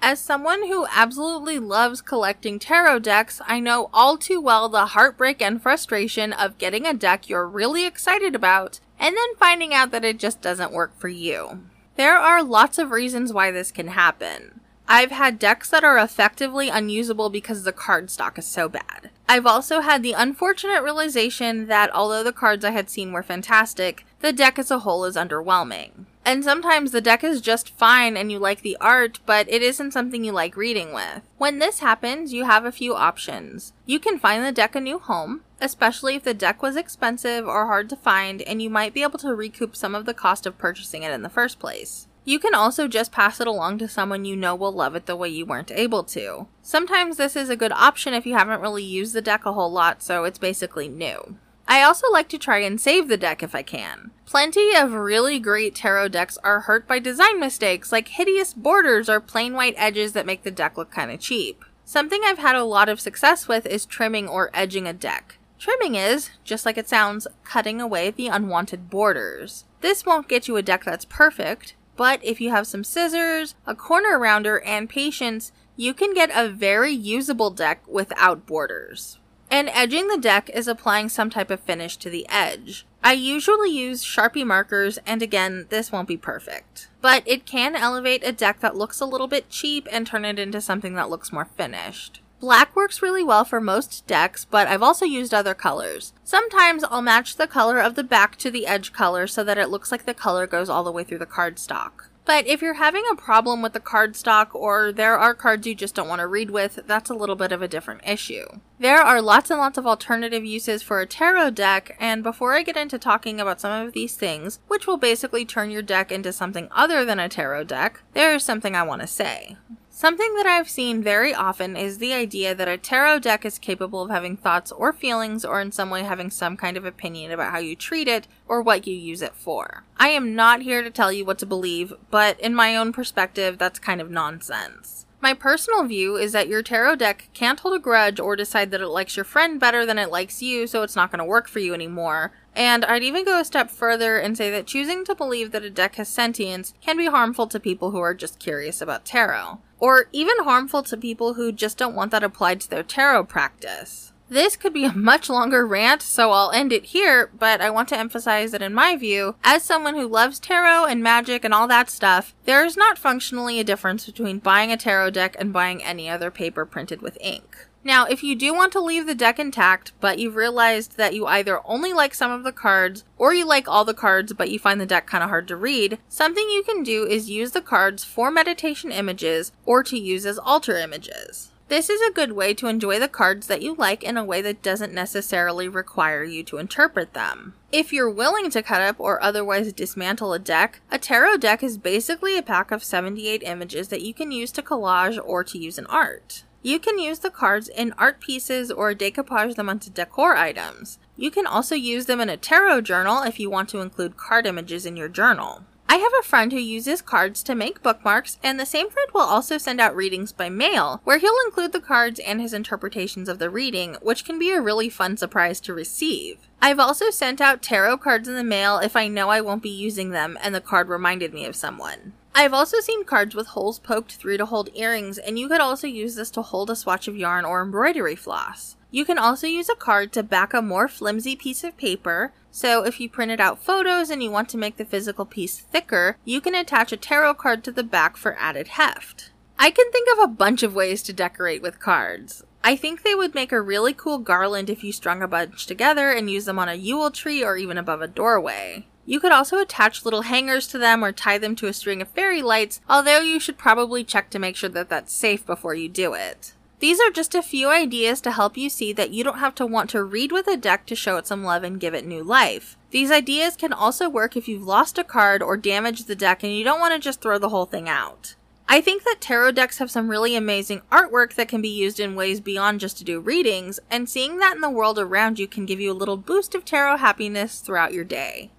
As 0.01 0.21
someone 0.21 0.69
who 0.69 0.87
absolutely 0.93 1.59
loves 1.59 2.03
collecting 2.03 2.59
tarot 2.59 3.01
decks, 3.01 3.41
I 3.47 3.59
know 3.59 3.89
all 3.93 4.17
too 4.17 4.41
well 4.41 4.69
the 4.69 4.87
heartbreak 4.87 5.43
and 5.43 5.61
frustration 5.61 6.33
of 6.33 6.59
getting 6.59 6.87
a 6.87 6.95
deck 6.95 7.29
you're 7.29 7.49
really 7.49 7.85
excited 7.85 8.37
about 8.37 8.79
and 8.99 9.17
then 9.17 9.37
finding 9.39 9.75
out 9.75 9.91
that 9.91 10.05
it 10.05 10.19
just 10.19 10.41
doesn't 10.41 10.73
work 10.73 10.97
for 10.99 11.09
you. 11.09 11.63
There 11.97 12.17
are 12.17 12.43
lots 12.43 12.79
of 12.79 12.91
reasons 12.91 13.33
why 13.33 13.51
this 13.51 13.71
can 13.71 13.89
happen. 13.89 14.61
I've 14.89 15.11
had 15.11 15.39
decks 15.39 15.71
that 15.71 15.85
are 15.85 15.99
effectively 15.99 16.69
unusable 16.69 17.31
because 17.31 17.63
the 17.63 17.73
card 17.73 18.11
stock 18.11 18.39
is 18.39 18.47
so 18.47 18.69
bad. 18.69 19.11
I've 19.29 19.47
also 19.47 19.81
had 19.81 20.03
the 20.03 20.13
unfortunate 20.13 20.83
realization 20.83 21.67
that 21.67 21.95
although 21.95 22.23
the 22.23 22.33
cards 22.33 22.65
I 22.65 22.71
had 22.71 22.91
seen 22.91 23.13
were 23.13 23.23
fantastic, 23.23 24.05
the 24.21 24.33
deck 24.33 24.59
as 24.59 24.71
a 24.71 24.81
whole 24.81 25.05
is 25.05 25.17
underwhelming. 25.17 26.07
And 26.25 26.45
sometimes 26.45 26.93
the 26.93 27.01
deck 27.01 27.25
is 27.25 27.41
just 27.41 27.77
fine 27.77 28.17
and 28.17 28.31
you 28.31 28.39
like 28.39 28.63
the 28.63 28.77
art, 28.81 29.19
but 29.27 29.49
it 29.49 29.61
isn't 29.61 29.91
something 29.93 30.25
you 30.25 30.33
like 30.33 30.57
reading 30.57 30.93
with. 30.93 31.23
When 31.39 31.59
this 31.59 31.81
happens, 31.81 32.33
you 32.33 32.45
have 32.45 32.65
a 32.65 32.73
few 32.73 32.95
options. 32.95 33.73
You 33.87 33.99
can 33.99 34.19
find 34.19 34.45
the 34.45 34.53
deck 34.53 34.77
a 34.77 34.81
new 34.81 35.01
home, 35.01 35.43
especially 35.61 36.15
if 36.15 36.23
the 36.23 36.35
deck 36.35 36.63
was 36.63 36.77
expensive 36.77 37.47
or 37.47 37.67
hard 37.67 37.89
to 37.91 37.97
find, 37.97 38.41
and 38.43 38.63
you 38.63 38.71
might 38.71 38.95
be 38.95 39.03
able 39.03 39.19
to 39.19 39.35
recoup 39.35 39.75
some 39.75 39.95
of 39.95 40.07
the 40.07 40.15
cost 40.15 40.47
of 40.47 40.59
purchasing 40.59 41.03
it 41.03 41.13
in 41.13 41.23
the 41.23 41.29
first 41.29 41.59
place. 41.59 42.07
You 42.25 42.39
can 42.39 42.55
also 42.55 42.87
just 42.87 43.11
pass 43.11 43.41
it 43.41 43.49
along 43.49 43.79
to 43.79 43.89
someone 43.89 44.25
you 44.25 44.37
know 44.37 44.55
will 44.55 44.71
love 44.71 44.95
it 44.95 45.07
the 45.07 45.17
way 45.17 45.29
you 45.29 45.45
weren't 45.45 45.73
able 45.73 46.05
to. 46.05 46.47
Sometimes 46.63 47.17
this 47.17 47.35
is 47.35 47.51
a 47.51 47.57
good 47.57 47.73
option 47.73 48.15
if 48.15 48.27
you 48.27 48.35
haven't 48.35 48.61
really 48.61 48.85
used 48.85 49.13
the 49.13 49.21
deck 49.21 49.45
a 49.45 49.53
whole 49.53 49.73
lot, 49.73 50.05
so 50.05 50.23
it's 50.23 50.39
basically 50.39 50.89
new. 50.89 51.37
I 51.73 51.85
also 51.85 52.11
like 52.11 52.29
to 52.29 52.37
try 52.37 52.59
and 52.59 52.79
save 52.79 53.09
the 53.09 53.17
deck 53.17 53.43
if 53.43 53.55
I 53.55 53.63
can. 53.63 54.11
Plenty 54.27 54.77
of 54.77 54.93
really 54.93 55.39
great 55.39 55.75
tarot 55.75 56.09
decks 56.09 56.37
are 56.45 56.61
hurt 56.61 56.87
by 56.87 56.99
design 56.99 57.41
mistakes 57.41 57.91
like 57.91 58.09
hideous 58.09 58.53
borders 58.53 59.09
or 59.09 59.21
plain 59.21 59.55
white 59.55 59.73
edges 59.79 60.13
that 60.13 60.27
make 60.27 60.43
the 60.43 60.51
deck 60.51 60.77
look 60.77 60.93
kinda 60.93 61.17
cheap. 61.17 61.65
Something 61.87 62.21
I've 62.27 62.37
had 62.37 62.57
a 62.57 62.65
lot 62.65 62.91
of 62.91 63.01
success 63.01 63.49
with 63.49 63.65
is 63.65 63.87
trimming 63.87 64.29
or 64.29 64.51
edging 64.53 64.87
a 64.87 64.93
deck. 64.93 65.39
Trimming 65.59 65.95
is, 65.95 66.29
just 66.45 66.67
like 66.67 66.77
it 66.77 66.91
sounds, 66.91 67.27
cutting 67.43 67.81
away 67.81 68.11
the 68.11 68.29
unwanted 68.29 68.91
borders. 68.91 69.65
This 69.81 70.05
won't 70.05 70.29
get 70.29 70.47
you 70.47 70.59
a 70.59 70.63
deck 70.63 70.85
that's 70.85 71.07
perfect, 71.07 71.75
but 71.97 72.23
if 72.23 72.39
you 72.39 72.51
have 72.51 72.67
some 72.67 72.85
scissors, 72.85 73.55
a 73.67 73.75
corner 73.75 74.19
rounder, 74.19 74.61
and 74.61 74.91
patience, 74.91 75.53
you 75.77 75.95
can 75.95 76.13
get 76.13 76.31
a 76.35 76.51
very 76.51 76.93
usable 76.93 77.49
deck 77.49 77.81
without 77.89 78.45
borders. 78.45 79.19
And 79.53 79.69
edging 79.69 80.09
the 80.09 80.17
deck 80.17 80.49
is 80.49 80.67
applying 80.67 81.11
some 81.11 81.29
type 81.29 81.51
of 81.51 81.61
finish 81.61 81.99
to 81.99 82.09
the 82.09 82.27
edge. 82.31 82.87
I 83.05 83.13
usually 83.13 83.69
use 83.71 84.03
Sharpie 84.03 84.47
markers, 84.47 84.99
and 85.05 85.21
again, 85.21 85.67
this 85.69 85.93
won't 85.93 86.09
be 86.09 86.17
perfect. 86.17 86.89
But 87.03 87.23
it 87.27 87.45
can 87.45 87.77
elevate 87.77 88.27
a 88.27 88.33
deck 88.33 88.61
that 88.61 88.77
looks 88.77 88.99
a 88.99 89.05
little 89.05 89.29
bit 89.29 89.51
cheap 89.51 89.87
and 89.93 90.07
turn 90.07 90.25
it 90.25 90.39
into 90.39 90.63
something 90.63 90.95
that 90.95 91.11
looks 91.11 91.35
more 91.35 91.45
finished. 91.45 92.23
Black 92.41 92.75
works 92.75 93.03
really 93.03 93.23
well 93.23 93.45
for 93.45 93.61
most 93.61 94.07
decks, 94.07 94.47
but 94.47 94.69
I've 94.69 94.83
also 94.83 95.05
used 95.05 95.35
other 95.35 95.53
colors. 95.53 96.15
Sometimes 96.25 96.83
I'll 96.85 97.03
match 97.03 97.37
the 97.37 97.47
color 97.47 97.79
of 97.79 97.95
the 97.95 98.03
back 98.03 98.37
to 98.37 98.51
the 98.51 98.67
edge 98.67 98.95
color 98.95 99.27
so 99.27 99.45
that 99.45 99.59
it 99.59 99.69
looks 99.69 99.93
like 99.93 100.07
the 100.07 100.15
color 100.15 100.47
goes 100.47 100.71
all 100.71 100.83
the 100.83 100.91
way 100.91 101.05
through 101.05 101.19
the 101.19 101.27
cardstock. 101.27 102.09
But 102.25 102.47
if 102.47 102.63
you're 102.63 102.75
having 102.75 103.05
a 103.11 103.17
problem 103.17 103.63
with 103.63 103.73
the 103.73 103.81
cardstock 103.81 104.55
or 104.55 104.93
there 104.93 105.19
are 105.19 105.35
cards 105.35 105.67
you 105.67 105.75
just 105.75 105.95
don't 105.95 106.09
want 106.09 106.21
to 106.21 106.27
read 106.27 106.51
with, 106.51 106.81
that's 106.87 107.11
a 107.11 107.15
little 107.15 107.35
bit 107.35 107.51
of 107.51 107.63
a 107.63 107.69
different 107.69 108.03
issue. 108.07 108.47
There 108.79 109.01
are 109.01 109.21
lots 109.21 109.51
and 109.51 109.59
lots 109.59 109.77
of 109.77 109.87
alternative 109.87 110.45
uses 110.45 110.83
for 110.83 111.01
a 111.01 111.07
tarot 111.07 111.51
deck, 111.51 111.97
and 111.99 112.23
before 112.23 112.55
I 112.55 112.63
get 112.63 112.77
into 112.77 112.99
talking 112.99 113.41
about 113.41 113.61
some 113.61 113.87
of 113.87 113.93
these 113.93 114.15
things, 114.15 114.61
which 114.69 114.87
will 114.87 114.97
basically 114.97 115.45
turn 115.45 115.71
your 115.71 115.83
deck 115.83 116.13
into 116.13 116.33
something 116.33 116.69
other 116.71 117.05
than 117.05 117.19
a 117.19 117.29
tarot 117.29 117.65
deck, 117.65 118.03
there 118.15 118.35
is 118.35 118.45
something 118.45 118.77
I 118.77 118.83
want 118.83 119.01
to 119.03 119.09
say. 119.09 119.57
Something 119.95 120.35
that 120.37 120.47
I've 120.47 120.71
seen 120.71 121.03
very 121.03 121.35
often 121.35 121.77
is 121.77 121.99
the 121.99 122.15
idea 122.15 122.55
that 122.55 122.67
a 122.67 122.79
tarot 122.79 123.19
deck 123.19 123.45
is 123.45 123.59
capable 123.59 124.01
of 124.01 124.11
having 124.11 124.39
thoughts 124.39 124.73
or 124.73 124.91
feelings 124.91 125.45
or 125.45 125.61
in 125.61 125.71
some 125.71 125.91
way 125.91 126.03
having 126.03 126.31
some 126.31 126.57
kind 126.57 126.79
of 126.79 126.87
opinion 126.87 127.31
about 127.31 127.53
how 127.53 127.59
you 127.59 127.77
treat 127.77 128.09
it 128.09 128.27
or 128.49 128.63
what 128.63 128.87
you 128.87 128.97
use 128.97 129.21
it 129.21 129.35
for. 129.35 129.85
I 129.99 130.09
am 130.09 130.35
not 130.35 130.63
here 130.63 130.83
to 130.83 130.91
tell 130.91 131.13
you 131.13 131.27
what 131.27 131.39
to 131.41 131.47
believe, 131.47 131.93
but 132.11 132.41
in 132.41 132.55
my 132.55 132.75
own 132.75 132.95
perspective, 132.95 133.59
that's 133.59 133.79
kind 133.79 134.01
of 134.01 134.11
nonsense. 134.11 135.05
My 135.21 135.35
personal 135.35 135.85
view 135.85 136.17
is 136.17 136.33
that 136.33 136.49
your 136.49 136.63
tarot 136.63 136.97
deck 136.97 137.29
can't 137.35 137.61
hold 137.61 137.77
a 137.77 137.79
grudge 137.79 138.19
or 138.19 138.35
decide 138.35 138.71
that 138.71 138.81
it 138.81 138.89
likes 138.89 139.15
your 139.15 139.25
friend 139.25 139.61
better 139.61 139.85
than 139.85 139.99
it 139.99 140.11
likes 140.11 140.43
you, 140.43 140.67
so 140.67 140.83
it's 140.83 140.97
not 140.97 141.13
going 141.13 141.21
to 141.21 141.25
work 141.25 141.47
for 141.47 141.61
you 141.61 141.75
anymore. 141.75 142.33
And 142.57 142.85
I'd 142.87 143.05
even 143.05 143.25
go 143.25 143.39
a 143.39 143.45
step 143.45 143.71
further 143.71 144.19
and 144.19 144.37
say 144.37 144.51
that 144.51 144.67
choosing 144.67 145.05
to 145.05 145.15
believe 145.15 145.53
that 145.53 145.63
a 145.63 145.71
deck 145.71 145.95
has 145.97 146.09
sentience 146.09 146.75
can 146.81 146.97
be 146.97 147.07
harmful 147.07 147.47
to 147.47 147.61
people 147.61 147.93
who 147.93 148.01
are 148.01 148.15
just 148.15 148.41
curious 148.41 148.81
about 148.81 149.05
tarot 149.05 149.61
or 149.83 150.07
even 150.13 150.45
harmful 150.45 150.81
to 150.85 150.97
people 150.97 151.35
who 151.35 151.51
just 151.51 151.77
don't 151.77 151.97
want 151.97 152.13
that 152.13 152.23
applied 152.23 152.61
to 152.61 152.71
their 152.71 152.85
tarot 152.85 153.25
practice. 153.25 154.13
This 154.29 154.57
could 154.57 154.73
be 154.73 154.85
a 154.85 154.95
much 154.95 155.29
longer 155.29 155.67
rant, 155.67 156.03
so 156.03 156.31
I'll 156.31 156.53
end 156.53 156.73
it 156.73 156.87
here, 156.87 157.31
but 157.37 157.61
I 157.61 157.69
want 157.69 157.89
to 157.89 157.99
emphasize 157.99 158.53
that 158.53 158.63
in 158.63 158.73
my 158.73 158.97
view, 158.97 159.35
as 159.43 159.65
someone 159.65 159.97
who 159.97 160.07
loves 160.07 160.39
tarot 160.39 160.87
and 160.87 161.03
magic 161.03 161.45
and 161.45 161.53
all 161.53 161.67
that 161.67 161.91
stuff, 161.91 162.33
there 162.45 162.65
is 162.65 162.77
not 162.77 162.97
functionally 162.97 163.59
a 163.59 163.65
difference 163.65 164.07
between 164.07 164.39
buying 164.39 164.71
a 164.71 164.77
tarot 164.77 165.11
deck 165.11 165.35
and 165.39 165.53
buying 165.53 165.83
any 165.83 166.09
other 166.09 166.31
paper 166.31 166.65
printed 166.65 167.03
with 167.03 167.19
ink. 167.21 167.67
Now, 167.85 168.07
if 168.07 168.23
you 168.23 168.37
do 168.37 168.55
want 168.55 168.73
to 168.73 168.81
leave 168.81 169.07
the 169.07 169.15
deck 169.15 169.41
intact, 169.41 169.93
but 170.01 170.19
you've 170.19 170.37
realized 170.37 170.97
that 170.97 171.15
you 171.15 171.27
either 171.27 171.61
only 171.65 171.93
like 171.93 172.15
some 172.15 172.31
of 172.31 172.45
the 172.45 172.53
cards, 172.53 173.05
or 173.19 173.35
you 173.35 173.45
like 173.45 173.67
all 173.67 173.85
the 173.85 173.93
cards 173.93 174.33
but 174.33 174.51
you 174.51 174.59
find 174.59 174.81
the 174.81 174.87
deck 174.87 175.07
kind 175.07 175.25
of 175.25 175.31
hard 175.31 175.49
to 175.49 175.57
read, 175.57 175.99
something 176.09 176.49
you 176.49 176.63
can 176.63 176.85
do 176.85 177.05
is 177.05 177.29
use 177.29 177.51
the 177.51 177.61
cards 177.61 178.05
for 178.05 178.31
meditation 178.31 178.93
images 178.93 179.51
or 179.67 179.83
to 179.83 179.99
use 179.99 180.25
as 180.25 180.39
altar 180.39 180.77
images. 180.77 181.51
This 181.73 181.89
is 181.89 182.03
a 182.03 182.13
good 182.13 182.33
way 182.33 182.53
to 182.55 182.67
enjoy 182.67 182.99
the 182.99 183.09
cards 183.09 183.47
that 183.47 183.63
you 183.63 183.75
like 183.75 184.05
in 184.05 184.19
a 184.19 184.25
way 184.25 184.43
that 184.43 184.63
doesn't 184.63 184.93
necessarily 184.93 185.69
require 185.69 186.23
you 186.23 186.45
to 186.45 186.59
interpret 186.59 187.15
them. 187.15 187.55
If 187.73 187.93
you're 187.93 188.11
willing 188.11 188.51
to 188.51 188.63
cut 188.63 188.83
up 188.83 189.01
or 189.01 189.23
otherwise 189.23 189.73
dismantle 189.73 190.35
a 190.35 190.39
deck, 190.39 190.81
a 190.91 190.99
tarot 190.99 191.39
deck 191.39 191.63
is 191.63 191.79
basically 191.79 192.37
a 192.37 192.43
pack 192.43 192.71
of 192.71 192.85
78 192.85 193.43
images 193.43 193.89
that 193.89 194.03
you 194.03 194.13
can 194.13 194.31
use 194.31 194.53
to 194.53 194.63
collage 194.63 195.19
or 195.25 195.43
to 195.45 195.59
use 195.59 195.79
in 195.79 195.87
art. 195.87 196.45
You 196.65 196.79
can 196.79 197.01
use 197.01 197.19
the 197.19 197.31
cards 197.31 197.69
in 197.69 197.93
art 197.99 198.21
pieces 198.21 198.71
or 198.71 198.95
decoupage 198.95 199.57
them 199.57 199.69
onto 199.69 199.91
decor 199.91 200.37
items. 200.37 201.01
You 201.17 201.31
can 201.31 201.45
also 201.45 201.75
use 201.75 202.07
them 202.07 202.21
in 202.21 202.29
a 202.29 202.37
tarot 202.37 202.83
journal 202.83 203.23
if 203.23 203.41
you 203.41 203.51
want 203.51 203.69
to 203.71 203.81
include 203.81 204.17
card 204.17 204.47
images 204.47 204.87
in 204.87 204.97
your 204.97 205.09
journal. 205.09 205.65
I 205.89 205.97
have 205.97 206.13
a 206.19 206.27
friend 206.27 206.53
who 206.53 206.59
uses 206.59 207.03
cards 207.03 207.43
to 207.43 207.55
make 207.55 207.83
bookmarks, 207.83 208.39
and 208.43 208.59
the 208.59 208.65
same 208.65 208.89
friend 208.89 209.11
will 209.13 209.21
also 209.21 209.59
send 209.59 209.81
out 209.81 209.95
readings 209.95 210.33
by 210.33 210.49
mail, 210.49 211.03
where 211.05 211.19
he'll 211.19 211.37
include 211.45 211.73
the 211.73 211.81
cards 211.81 212.19
and 212.21 212.41
his 212.41 212.55
interpretations 212.55 213.29
of 213.29 213.39
the 213.39 213.51
reading, 213.51 213.97
which 214.01 214.25
can 214.25 214.39
be 214.39 214.53
a 214.53 214.61
really 214.63 214.89
fun 214.89 215.17
surprise 215.19 215.61
to 215.61 215.75
receive. 215.75 216.39
I've 216.63 216.79
also 216.79 217.11
sent 217.11 217.41
out 217.41 217.61
tarot 217.61 217.99
cards 217.99 218.27
in 218.27 218.37
the 218.37 218.45
mail 218.45 218.79
if 218.79 218.97
I 218.97 219.09
know 219.09 219.29
I 219.29 219.43
won't 219.43 219.63
be 219.63 219.69
using 219.69 220.11
them 220.11 220.39
and 220.41 220.55
the 220.55 220.61
card 220.61 220.89
reminded 220.89 221.35
me 221.35 221.45
of 221.45 221.57
someone. 221.57 222.15
I've 222.35 222.55
also 222.55 222.81
seen 222.81 223.05
cards 223.05 223.35
with 223.35 223.49
holes 223.49 223.79
poked 223.79 224.13
through 224.13 224.39
to 224.39 224.47
hold 224.47 224.71
earrings, 224.75 225.19
and 225.19 225.39
you 225.39 225.49
could 225.49 225.61
also 225.61 225.87
use 225.87 226.15
this 226.15 226.31
to 226.33 226.43
hold 226.43 226.71
a 226.71 226.77
swatch 226.77 227.07
of 227.07 227.17
yarn 227.17 227.45
or 227.45 227.63
embroidery 227.63 228.17
floss. 228.17 228.77
You 228.91 229.05
can 229.05 229.19
also 229.19 229.47
use 229.47 229.69
a 229.69 229.75
card 229.75 230.13
to 230.13 230.23
back 230.23 230.55
a 230.55 230.63
more 230.63 230.89
flimsy 230.89 231.37
piece 231.37 231.63
of 231.63 231.77
paper, 231.77 232.33
so 232.51 232.85
if 232.85 233.01
you 233.01 233.09
printed 233.09 233.41
out 233.41 233.63
photos 233.63 234.11
and 234.11 234.23
you 234.23 234.31
want 234.31 234.49
to 234.51 234.59
make 234.59 234.77
the 234.77 234.85
physical 234.85 235.25
piece 235.25 235.59
thicker, 235.59 236.17
you 236.25 236.41
can 236.41 236.55
attach 236.55 236.93
a 236.93 236.97
tarot 236.97 237.35
card 237.35 237.65
to 237.65 237.73
the 237.73 237.83
back 237.83 238.17
for 238.17 238.37
added 238.39 238.69
heft. 238.69 239.31
I 239.59 239.71
can 239.71 239.91
think 239.93 240.09
of 240.13 240.23
a 240.23 240.29
bunch 240.29 240.63
of 240.63 240.75
ways 240.75 241.03
to 241.05 241.13
decorate 241.13 241.63
with 241.63 241.81
cards. 241.81 242.45
I 242.65 242.77
think 242.77 243.03
they 243.03 243.15
would 243.15 243.35
make 243.35 243.53
a 243.53 243.61
really 243.61 243.93
cool 243.93 244.19
garland 244.19 244.71
if 244.71 244.85
you 244.85 244.93
strung 244.93 245.23
a 245.23 245.29
bunch 245.29 245.67
together 245.67 246.11
and 246.11 246.31
used 246.31 246.47
them 246.47 246.59
on 246.59 246.69
a 246.69 246.75
Yule 246.75 247.11
tree 247.11 247.45
or 247.45 247.57
even 247.57 247.79
above 247.79 248.03
a 248.03 248.09
doorway. 248.09 248.87
You 249.05 249.21
could 249.21 249.33
also 249.33 249.59
attach 249.59 250.05
little 250.05 250.23
hangers 250.23 250.67
to 250.69 250.79
them 250.79 251.05
or 251.05 251.13
tie 251.13 251.39
them 251.39 251.57
to 251.57 251.67
a 251.67 251.73
string 251.73 252.01
of 252.01 252.09
fairy 252.09 252.43
lights, 252.43 252.81
although 252.89 253.21
you 253.21 253.41
should 253.41 253.59
probably 253.59 254.05
check 254.05 254.31
to 254.31 254.39
make 254.39 254.57
sure 254.57 254.71
that 254.71 254.89
that's 254.89 255.13
safe 255.13 255.45
before 255.45 255.75
you 255.75 255.89
do 255.89 256.15
it. 256.15 256.53
These 256.79 257.01
are 257.01 257.11
just 257.11 257.35
a 257.35 257.43
few 257.43 257.69
ideas 257.69 258.21
to 258.23 258.33
help 258.33 258.57
you 258.57 258.69
see 258.69 258.93
that 258.93 259.11
you 259.11 259.23
don't 259.23 259.39
have 259.39 259.55
to 259.57 259.67
want 259.67 259.89
to 259.91 260.03
read 260.03 260.33
with 260.33 260.49
a 260.49 260.57
deck 260.57 260.85
to 260.87 260.97
show 260.97 261.17
it 261.17 261.29
some 261.29 261.45
love 261.45 261.63
and 261.63 261.79
give 261.79 261.95
it 261.95 262.05
new 262.05 262.25
life. 262.25 262.77
These 262.91 263.13
ideas 263.13 263.55
can 263.55 263.73
also 263.73 264.09
work 264.09 264.37
if 264.37 264.49
you've 264.49 264.67
lost 264.67 264.99
a 264.99 265.05
card 265.05 265.43
or 265.43 265.57
damaged 265.57 266.09
the 266.09 266.17
deck 266.17 266.43
and 266.43 266.53
you 266.53 266.65
don't 266.65 266.81
want 266.81 266.93
to 266.93 266.99
just 266.99 267.21
throw 267.21 267.39
the 267.39 267.51
whole 267.51 267.67
thing 267.67 267.89
out. 267.89 268.35
I 268.69 268.81
think 268.81 269.05
that 269.05 269.21
tarot 269.21 269.53
decks 269.53 269.79
have 269.79 269.91
some 269.91 270.09
really 270.09 270.35
amazing 270.35 270.83
artwork 270.91 271.35
that 271.35 271.49
can 271.49 271.61
be 271.61 271.69
used 271.69 272.01
in 272.01 272.15
ways 272.15 272.41
beyond 272.41 272.81
just 272.81 272.99
to 272.99 273.05
do 273.05 273.21
readings, 273.21 273.79
and 273.91 274.09
seeing 274.09 274.39
that 274.39 274.55
in 274.55 274.61
the 274.61 274.71
world 274.71 274.99
around 274.99 275.39
you 275.39 275.47
can 275.47 275.67
give 275.67 275.79
you 275.79 275.93
a 275.93 275.95
little 275.95 276.17
boost 276.17 276.55
of 276.55 276.65
tarot 276.65 276.97
happiness 276.97 277.61
throughout 277.61 277.93
your 277.93 278.05
day. 278.05 278.51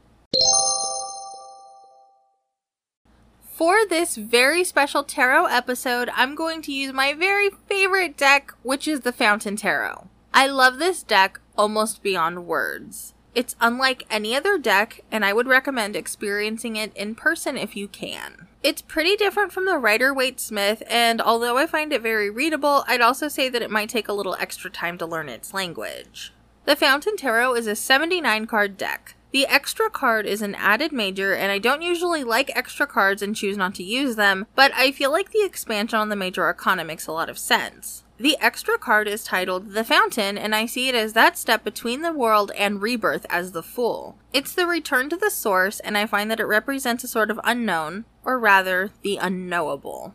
For 3.63 3.86
this 3.88 4.17
very 4.17 4.65
special 4.65 5.06
tarot 5.06 5.45
episode, 5.45 6.10
I'm 6.13 6.36
going 6.36 6.62
to 6.63 6.73
use 6.73 6.91
my 6.91 7.13
very 7.13 7.49
favorite 7.49 8.17
deck, 8.17 8.54
which 8.62 8.89
is 8.89 8.99
the 8.99 9.13
Fountain 9.13 9.56
Tarot. 9.56 10.10
I 10.34 10.47
love 10.47 10.80
this 10.80 11.02
deck 11.02 11.39
almost 11.58 12.04
beyond 12.04 12.45
words. 12.45 13.13
It's 13.34 13.56
unlike 13.62 14.06
any 14.10 14.36
other 14.36 14.58
deck, 14.58 14.99
and 15.10 15.23
I 15.23 15.32
would 15.32 15.47
recommend 15.47 15.95
experiencing 15.95 16.76
it 16.76 16.91
in 16.93 17.15
person 17.15 17.56
if 17.56 17.73
you 17.73 17.88
can. 17.88 18.49
It's 18.63 18.82
pretty 18.82 19.15
different 19.15 19.54
from 19.54 19.65
the 19.65 19.78
Rider 19.78 20.13
Waite 20.13 20.41
Smith, 20.41 20.84
and 20.89 21.21
although 21.21 21.56
I 21.56 21.65
find 21.65 21.93
it 21.93 22.02
very 22.02 22.30
readable, 22.30 22.84
I'd 22.86 22.99
also 22.99 23.30
say 23.30 23.47
that 23.47 23.62
it 23.62 23.71
might 23.71 23.88
take 23.88 24.10
a 24.10 24.13
little 24.13 24.36
extra 24.41 24.69
time 24.69 24.97
to 24.97 25.06
learn 25.06 25.30
its 25.30 25.54
language. 25.54 26.34
The 26.65 26.76
Fountain 26.76 27.15
Tarot 27.15 27.56
is 27.56 27.67
a 27.67 27.78
79 27.78 28.45
card 28.45 28.76
deck. 28.76 29.15
The 29.34 29.48
extra 29.48 29.89
card 29.89 30.28
is 30.28 30.43
an 30.43 30.54
added 30.54 30.91
major, 30.91 31.34
and 31.34 31.52
I 31.52 31.58
don't 31.58 31.82
usually 31.82 32.24
like 32.24 32.56
extra 32.56 32.86
cards 32.86 33.24
and 33.24 33.36
choose 33.36 33.58
not 33.58 33.74
to 33.76 33.84
use 33.84 34.15
them, 34.15 34.46
but 34.54 34.72
I 34.76 34.91
feel 34.91 35.12
like 35.12 35.32
the 35.32 35.43
expansion 35.43 35.98
on 35.98 36.10
the 36.10 36.15
major 36.15 36.43
arcana 36.43 36.86
makes 36.86 37.08
a 37.08 37.12
lot 37.12 37.30
of 37.30 37.39
sense. 37.39 38.04
The 38.19 38.38
extra 38.39 38.78
card 38.78 39.08
is 39.08 39.24
titled 39.24 39.72
The 39.72 39.84
Fountain, 39.84 40.38
and 40.38 40.54
I 40.54 40.67
see 40.67 40.88
it 40.88 40.93
as 40.93 41.13
that 41.13 41.36
step 41.36 41.63
between 41.63 42.04
the 42.04 42.13
world 42.13 42.52
and 42.56 42.80
rebirth 42.80 43.26
as 43.28 43.54
the 43.54 43.63
Fool. 43.63 44.19
It's 44.34 44.54
the 44.54 44.67
return 44.67 45.10
to 45.10 45.17
the 45.17 45.32
source, 45.32 45.80
and 45.80 45.98
I 45.98 46.06
find 46.06 46.30
that 46.30 46.39
it 46.39 46.46
represents 46.46 47.04
a 47.04 47.08
sort 47.08 47.32
of 47.32 47.39
unknown, 47.43 48.06
or 48.24 48.38
rather, 48.38 48.91
the 49.02 49.17
unknowable. 49.17 50.13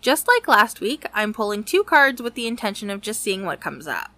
Just 0.00 0.26
like 0.26 0.48
last 0.48 0.80
week, 0.80 1.04
I'm 1.12 1.34
pulling 1.34 1.64
two 1.64 1.84
cards 1.84 2.22
with 2.22 2.32
the 2.32 2.46
intention 2.46 2.88
of 2.88 3.02
just 3.02 3.20
seeing 3.20 3.44
what 3.44 3.60
comes 3.60 3.86
up. 3.86 4.13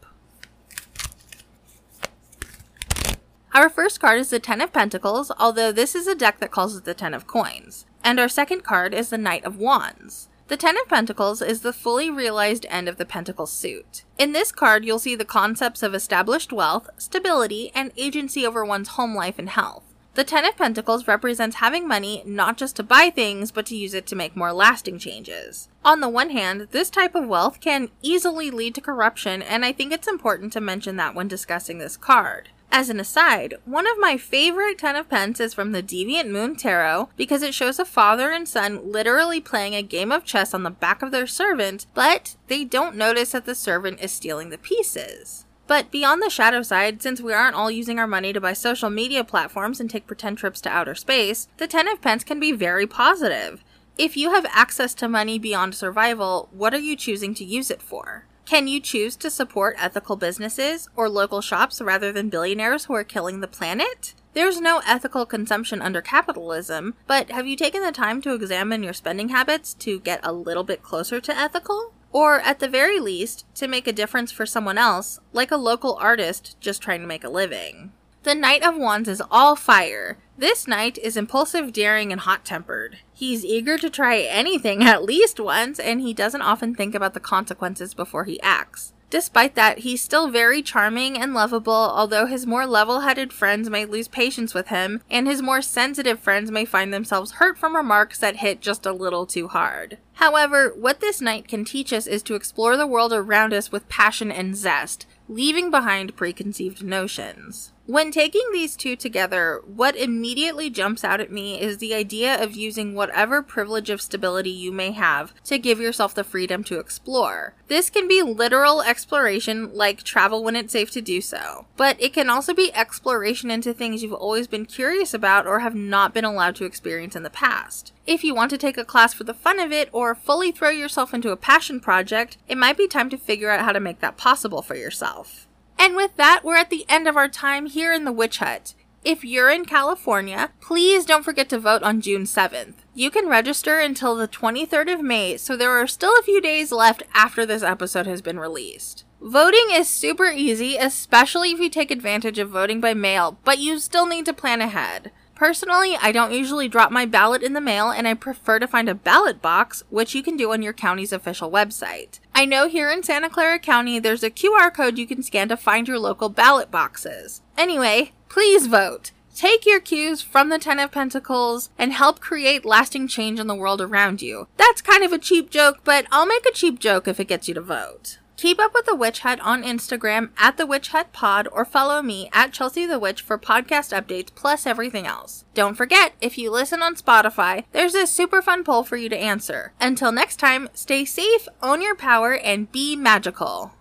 Our 3.56 3.70
first 3.70 4.00
card 4.00 4.20
is 4.20 4.28
the 4.28 4.38
Ten 4.38 4.60
of 4.60 4.74
Pentacles, 4.74 5.32
although 5.38 5.72
this 5.72 5.94
is 5.94 6.06
a 6.06 6.14
deck 6.14 6.40
that 6.40 6.50
calls 6.50 6.76
it 6.76 6.84
the 6.84 6.92
Ten 6.92 7.14
of 7.14 7.26
Coins. 7.26 7.86
And 8.04 8.20
our 8.20 8.28
second 8.28 8.64
card 8.64 8.92
is 8.92 9.08
the 9.08 9.16
Knight 9.16 9.46
of 9.46 9.56
Wands. 9.56 10.28
The 10.48 10.58
Ten 10.58 10.76
of 10.76 10.86
Pentacles 10.88 11.40
is 11.40 11.62
the 11.62 11.72
fully 11.72 12.10
realized 12.10 12.66
end 12.68 12.86
of 12.86 12.98
the 12.98 13.06
Pentacle 13.06 13.46
suit. 13.46 14.04
In 14.18 14.32
this 14.32 14.52
card, 14.52 14.84
you'll 14.84 14.98
see 14.98 15.14
the 15.14 15.24
concepts 15.24 15.82
of 15.82 15.94
established 15.94 16.52
wealth, 16.52 16.90
stability, 16.98 17.72
and 17.74 17.92
agency 17.96 18.46
over 18.46 18.62
one's 18.62 18.88
home 18.88 19.14
life 19.14 19.38
and 19.38 19.48
health. 19.48 19.84
The 20.12 20.24
Ten 20.24 20.44
of 20.44 20.58
Pentacles 20.58 21.08
represents 21.08 21.56
having 21.56 21.88
money 21.88 22.22
not 22.26 22.58
just 22.58 22.76
to 22.76 22.82
buy 22.82 23.08
things, 23.08 23.52
but 23.52 23.64
to 23.66 23.76
use 23.76 23.94
it 23.94 24.06
to 24.08 24.16
make 24.16 24.36
more 24.36 24.52
lasting 24.52 24.98
changes. 24.98 25.70
On 25.82 26.00
the 26.00 26.10
one 26.10 26.28
hand, 26.28 26.68
this 26.72 26.90
type 26.90 27.14
of 27.14 27.26
wealth 27.26 27.62
can 27.62 27.88
easily 28.02 28.50
lead 28.50 28.74
to 28.74 28.82
corruption, 28.82 29.40
and 29.40 29.64
I 29.64 29.72
think 29.72 29.94
it's 29.94 30.06
important 30.06 30.52
to 30.52 30.60
mention 30.60 30.96
that 30.96 31.14
when 31.14 31.26
discussing 31.26 31.78
this 31.78 31.96
card. 31.96 32.50
As 32.76 32.90
an 32.90 33.00
aside, 33.00 33.54
one 33.64 33.86
of 33.86 33.98
my 33.98 34.18
favorite 34.18 34.76
Ten 34.76 34.96
of 34.96 35.08
Pents 35.08 35.40
is 35.40 35.54
from 35.54 35.72
the 35.72 35.82
Deviant 35.82 36.28
Moon 36.28 36.56
Tarot 36.56 37.08
because 37.16 37.40
it 37.40 37.54
shows 37.54 37.78
a 37.78 37.86
father 37.86 38.30
and 38.30 38.46
son 38.46 38.92
literally 38.92 39.40
playing 39.40 39.74
a 39.74 39.80
game 39.80 40.12
of 40.12 40.26
chess 40.26 40.52
on 40.52 40.62
the 40.62 40.68
back 40.68 41.00
of 41.00 41.10
their 41.10 41.26
servant, 41.26 41.86
but 41.94 42.36
they 42.48 42.64
don't 42.64 42.94
notice 42.94 43.32
that 43.32 43.46
the 43.46 43.54
servant 43.54 44.00
is 44.02 44.12
stealing 44.12 44.50
the 44.50 44.58
pieces. 44.58 45.46
But 45.66 45.90
beyond 45.90 46.20
the 46.20 46.28
shadow 46.28 46.60
side, 46.60 47.00
since 47.00 47.18
we 47.18 47.32
aren't 47.32 47.56
all 47.56 47.70
using 47.70 47.98
our 47.98 48.06
money 48.06 48.34
to 48.34 48.42
buy 48.42 48.52
social 48.52 48.90
media 48.90 49.24
platforms 49.24 49.80
and 49.80 49.88
take 49.88 50.06
pretend 50.06 50.36
trips 50.36 50.60
to 50.60 50.68
outer 50.68 50.94
space, 50.94 51.48
the 51.56 51.66
Ten 51.66 51.88
of 51.88 52.02
Pents 52.02 52.24
can 52.24 52.38
be 52.38 52.52
very 52.52 52.86
positive. 52.86 53.64
If 53.96 54.18
you 54.18 54.34
have 54.34 54.44
access 54.50 54.92
to 54.96 55.08
money 55.08 55.38
beyond 55.38 55.74
survival, 55.74 56.50
what 56.52 56.74
are 56.74 56.78
you 56.78 56.94
choosing 56.94 57.32
to 57.36 57.44
use 57.46 57.70
it 57.70 57.80
for? 57.80 58.26
Can 58.46 58.68
you 58.68 58.78
choose 58.78 59.16
to 59.16 59.28
support 59.28 59.74
ethical 59.76 60.14
businesses 60.14 60.88
or 60.94 61.08
local 61.08 61.40
shops 61.40 61.80
rather 61.80 62.12
than 62.12 62.28
billionaires 62.28 62.84
who 62.84 62.94
are 62.94 63.02
killing 63.02 63.40
the 63.40 63.48
planet? 63.48 64.14
There's 64.34 64.60
no 64.60 64.80
ethical 64.86 65.26
consumption 65.26 65.82
under 65.82 66.00
capitalism, 66.00 66.94
but 67.08 67.28
have 67.32 67.48
you 67.48 67.56
taken 67.56 67.82
the 67.82 67.90
time 67.90 68.22
to 68.22 68.34
examine 68.34 68.84
your 68.84 68.92
spending 68.92 69.30
habits 69.30 69.74
to 69.74 69.98
get 69.98 70.20
a 70.22 70.32
little 70.32 70.62
bit 70.62 70.80
closer 70.80 71.20
to 71.20 71.36
ethical? 71.36 71.92
Or, 72.12 72.38
at 72.38 72.60
the 72.60 72.68
very 72.68 73.00
least, 73.00 73.44
to 73.56 73.66
make 73.66 73.88
a 73.88 73.92
difference 73.92 74.30
for 74.30 74.46
someone 74.46 74.78
else, 74.78 75.18
like 75.32 75.50
a 75.50 75.56
local 75.56 75.96
artist 75.96 76.56
just 76.60 76.80
trying 76.80 77.00
to 77.00 77.06
make 77.08 77.24
a 77.24 77.28
living. 77.28 77.90
The 78.22 78.36
Knight 78.36 78.62
of 78.62 78.76
Wands 78.76 79.08
is 79.08 79.22
all 79.28 79.56
fire. 79.56 80.18
This 80.38 80.68
knight 80.68 80.98
is 80.98 81.16
impulsive, 81.16 81.72
daring, 81.72 82.12
and 82.12 82.20
hot 82.20 82.44
tempered. 82.44 82.98
He's 83.18 83.46
eager 83.46 83.78
to 83.78 83.88
try 83.88 84.18
anything 84.18 84.84
at 84.84 85.02
least 85.02 85.40
once, 85.40 85.78
and 85.78 86.02
he 86.02 86.12
doesn't 86.12 86.42
often 86.42 86.74
think 86.74 86.94
about 86.94 87.14
the 87.14 87.18
consequences 87.18 87.94
before 87.94 88.24
he 88.24 88.38
acts. 88.42 88.92
Despite 89.08 89.54
that, 89.54 89.78
he's 89.78 90.02
still 90.02 90.28
very 90.28 90.60
charming 90.60 91.16
and 91.16 91.32
lovable, 91.32 91.72
although 91.72 92.26
his 92.26 92.46
more 92.46 92.66
level 92.66 93.00
headed 93.00 93.32
friends 93.32 93.70
may 93.70 93.86
lose 93.86 94.06
patience 94.06 94.52
with 94.52 94.68
him, 94.68 95.00
and 95.08 95.26
his 95.26 95.40
more 95.40 95.62
sensitive 95.62 96.20
friends 96.20 96.50
may 96.50 96.66
find 96.66 96.92
themselves 96.92 97.32
hurt 97.32 97.56
from 97.56 97.74
remarks 97.74 98.18
that 98.18 98.36
hit 98.36 98.60
just 98.60 98.84
a 98.84 98.92
little 98.92 99.24
too 99.24 99.48
hard. 99.48 99.96
However, 100.16 100.72
what 100.74 101.00
this 101.00 101.20
knight 101.20 101.46
can 101.46 101.64
teach 101.64 101.92
us 101.92 102.06
is 102.06 102.22
to 102.24 102.34
explore 102.34 102.76
the 102.76 102.86
world 102.86 103.12
around 103.12 103.52
us 103.52 103.70
with 103.70 103.88
passion 103.88 104.32
and 104.32 104.56
zest, 104.56 105.06
leaving 105.28 105.70
behind 105.70 106.16
preconceived 106.16 106.82
notions. 106.82 107.72
When 107.86 108.10
taking 108.10 108.42
these 108.52 108.74
two 108.74 108.96
together, 108.96 109.62
what 109.64 109.94
immediately 109.94 110.70
jumps 110.70 111.04
out 111.04 111.20
at 111.20 111.30
me 111.30 111.60
is 111.60 111.78
the 111.78 111.94
idea 111.94 112.42
of 112.42 112.56
using 112.56 112.94
whatever 112.94 113.42
privilege 113.42 113.90
of 113.90 114.02
stability 114.02 114.50
you 114.50 114.72
may 114.72 114.90
have 114.90 115.32
to 115.44 115.56
give 115.56 115.78
yourself 115.78 116.12
the 116.12 116.24
freedom 116.24 116.64
to 116.64 116.80
explore. 116.80 117.54
This 117.68 117.88
can 117.88 118.08
be 118.08 118.22
literal 118.22 118.82
exploration, 118.82 119.72
like 119.72 120.02
travel 120.02 120.42
when 120.42 120.56
it's 120.56 120.72
safe 120.72 120.90
to 120.92 121.00
do 121.00 121.20
so, 121.20 121.66
but 121.76 121.96
it 122.00 122.12
can 122.12 122.28
also 122.28 122.52
be 122.52 122.74
exploration 122.74 123.52
into 123.52 123.72
things 123.72 124.02
you've 124.02 124.12
always 124.12 124.48
been 124.48 124.66
curious 124.66 125.14
about 125.14 125.46
or 125.46 125.60
have 125.60 125.76
not 125.76 126.12
been 126.12 126.24
allowed 126.24 126.56
to 126.56 126.64
experience 126.64 127.14
in 127.14 127.22
the 127.22 127.30
past. 127.30 127.92
If 128.04 128.24
you 128.24 128.34
want 128.34 128.50
to 128.50 128.58
take 128.58 128.78
a 128.78 128.84
class 128.84 129.14
for 129.14 129.24
the 129.24 129.34
fun 129.34 129.60
of 129.60 129.70
it 129.70 129.90
or 130.06 130.14
fully 130.14 130.52
throw 130.52 130.70
yourself 130.70 131.12
into 131.12 131.30
a 131.30 131.36
passion 131.36 131.80
project, 131.80 132.38
it 132.46 132.56
might 132.56 132.76
be 132.76 132.86
time 132.86 133.10
to 133.10 133.18
figure 133.18 133.50
out 133.50 133.64
how 133.64 133.72
to 133.72 133.80
make 133.80 133.98
that 134.00 134.16
possible 134.16 134.62
for 134.62 134.76
yourself. 134.76 135.48
And 135.78 135.96
with 135.96 136.16
that, 136.16 136.42
we're 136.44 136.56
at 136.56 136.70
the 136.70 136.86
end 136.88 137.08
of 137.08 137.16
our 137.16 137.28
time 137.28 137.66
here 137.66 137.92
in 137.92 138.04
the 138.04 138.12
Witch 138.12 138.38
Hut. 138.38 138.74
If 139.04 139.24
you're 139.24 139.50
in 139.50 139.64
California, 139.64 140.50
please 140.60 141.04
don't 141.04 141.24
forget 141.24 141.48
to 141.50 141.58
vote 141.58 141.82
on 141.82 142.00
June 142.00 142.22
7th. 142.22 142.74
You 142.94 143.10
can 143.10 143.28
register 143.28 143.78
until 143.78 144.16
the 144.16 144.28
23rd 144.28 144.94
of 144.94 145.02
May, 145.02 145.36
so 145.36 145.56
there 145.56 145.70
are 145.70 145.86
still 145.86 146.12
a 146.18 146.22
few 146.22 146.40
days 146.40 146.72
left 146.72 147.02
after 147.14 147.44
this 147.44 147.62
episode 147.62 148.06
has 148.06 148.22
been 148.22 148.38
released. 148.38 149.04
Voting 149.20 149.68
is 149.72 149.88
super 149.88 150.26
easy, 150.26 150.76
especially 150.76 151.50
if 151.50 151.58
you 151.58 151.68
take 151.68 151.90
advantage 151.90 152.38
of 152.38 152.50
voting 152.50 152.80
by 152.80 152.94
mail, 152.94 153.38
but 153.44 153.58
you 153.58 153.78
still 153.78 154.06
need 154.06 154.24
to 154.26 154.32
plan 154.32 154.60
ahead. 154.60 155.10
Personally, 155.36 155.98
I 156.00 156.12
don't 156.12 156.32
usually 156.32 156.66
drop 156.66 156.90
my 156.90 157.04
ballot 157.04 157.42
in 157.42 157.52
the 157.52 157.60
mail 157.60 157.90
and 157.90 158.08
I 158.08 158.14
prefer 158.14 158.58
to 158.58 158.66
find 158.66 158.88
a 158.88 158.94
ballot 158.94 159.42
box, 159.42 159.82
which 159.90 160.14
you 160.14 160.22
can 160.22 160.38
do 160.38 160.50
on 160.50 160.62
your 160.62 160.72
county's 160.72 161.12
official 161.12 161.50
website. 161.50 162.20
I 162.34 162.46
know 162.46 162.68
here 162.68 162.90
in 162.90 163.02
Santa 163.02 163.28
Clara 163.28 163.58
County 163.58 163.98
there's 163.98 164.22
a 164.22 164.30
QR 164.30 164.72
code 164.72 164.96
you 164.96 165.06
can 165.06 165.22
scan 165.22 165.50
to 165.50 165.56
find 165.58 165.86
your 165.86 165.98
local 165.98 166.30
ballot 166.30 166.70
boxes. 166.70 167.42
Anyway, 167.56 168.12
please 168.30 168.66
vote. 168.66 169.12
Take 169.34 169.66
your 169.66 169.80
cues 169.80 170.22
from 170.22 170.48
the 170.48 170.58
Ten 170.58 170.78
of 170.78 170.90
Pentacles 170.90 171.68
and 171.76 171.92
help 171.92 172.20
create 172.20 172.64
lasting 172.64 173.06
change 173.06 173.38
in 173.38 173.46
the 173.46 173.54
world 173.54 173.82
around 173.82 174.22
you. 174.22 174.48
That's 174.56 174.80
kind 174.80 175.04
of 175.04 175.12
a 175.12 175.18
cheap 175.18 175.50
joke, 175.50 175.80
but 175.84 176.06
I'll 176.10 176.24
make 176.24 176.46
a 176.46 176.52
cheap 176.52 176.78
joke 176.78 177.06
if 177.06 177.20
it 177.20 177.28
gets 177.28 177.46
you 177.46 177.52
to 177.52 177.60
vote. 177.60 178.18
Keep 178.36 178.60
up 178.60 178.74
with 178.74 178.84
the 178.84 178.94
Witch 178.94 179.20
Hut 179.20 179.40
on 179.40 179.62
Instagram 179.62 180.28
at 180.36 180.58
the 180.58 180.66
Witch 180.66 180.88
Hut 180.88 181.10
Pod 181.10 181.48
or 181.50 181.64
follow 181.64 182.02
me 182.02 182.28
at 182.34 182.52
Chelsea 182.52 182.84
the 182.84 182.98
Witch 182.98 183.22
for 183.22 183.38
podcast 183.38 183.98
updates 183.98 184.28
plus 184.34 184.66
everything 184.66 185.06
else. 185.06 185.46
Don't 185.54 185.74
forget, 185.74 186.12
if 186.20 186.36
you 186.36 186.50
listen 186.50 186.82
on 186.82 186.96
Spotify, 186.96 187.64
there's 187.72 187.94
a 187.94 188.06
super 188.06 188.42
fun 188.42 188.62
poll 188.62 188.84
for 188.84 188.98
you 188.98 189.08
to 189.08 189.16
answer. 189.16 189.72
Until 189.80 190.12
next 190.12 190.36
time, 190.36 190.68
stay 190.74 191.06
safe, 191.06 191.48
own 191.62 191.80
your 191.80 191.94
power, 191.94 192.34
and 192.36 192.70
be 192.70 192.94
magical. 192.94 193.72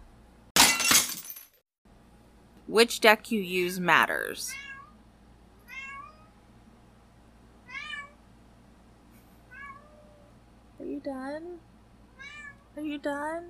Which 2.66 3.02
deck 3.02 3.32
you 3.32 3.42
use 3.42 3.78
matters. 3.78 4.54
Are 10.80 10.86
you 10.86 11.02
done? 11.02 11.60
Are 12.78 12.82
you 12.82 12.98
done? 12.98 13.50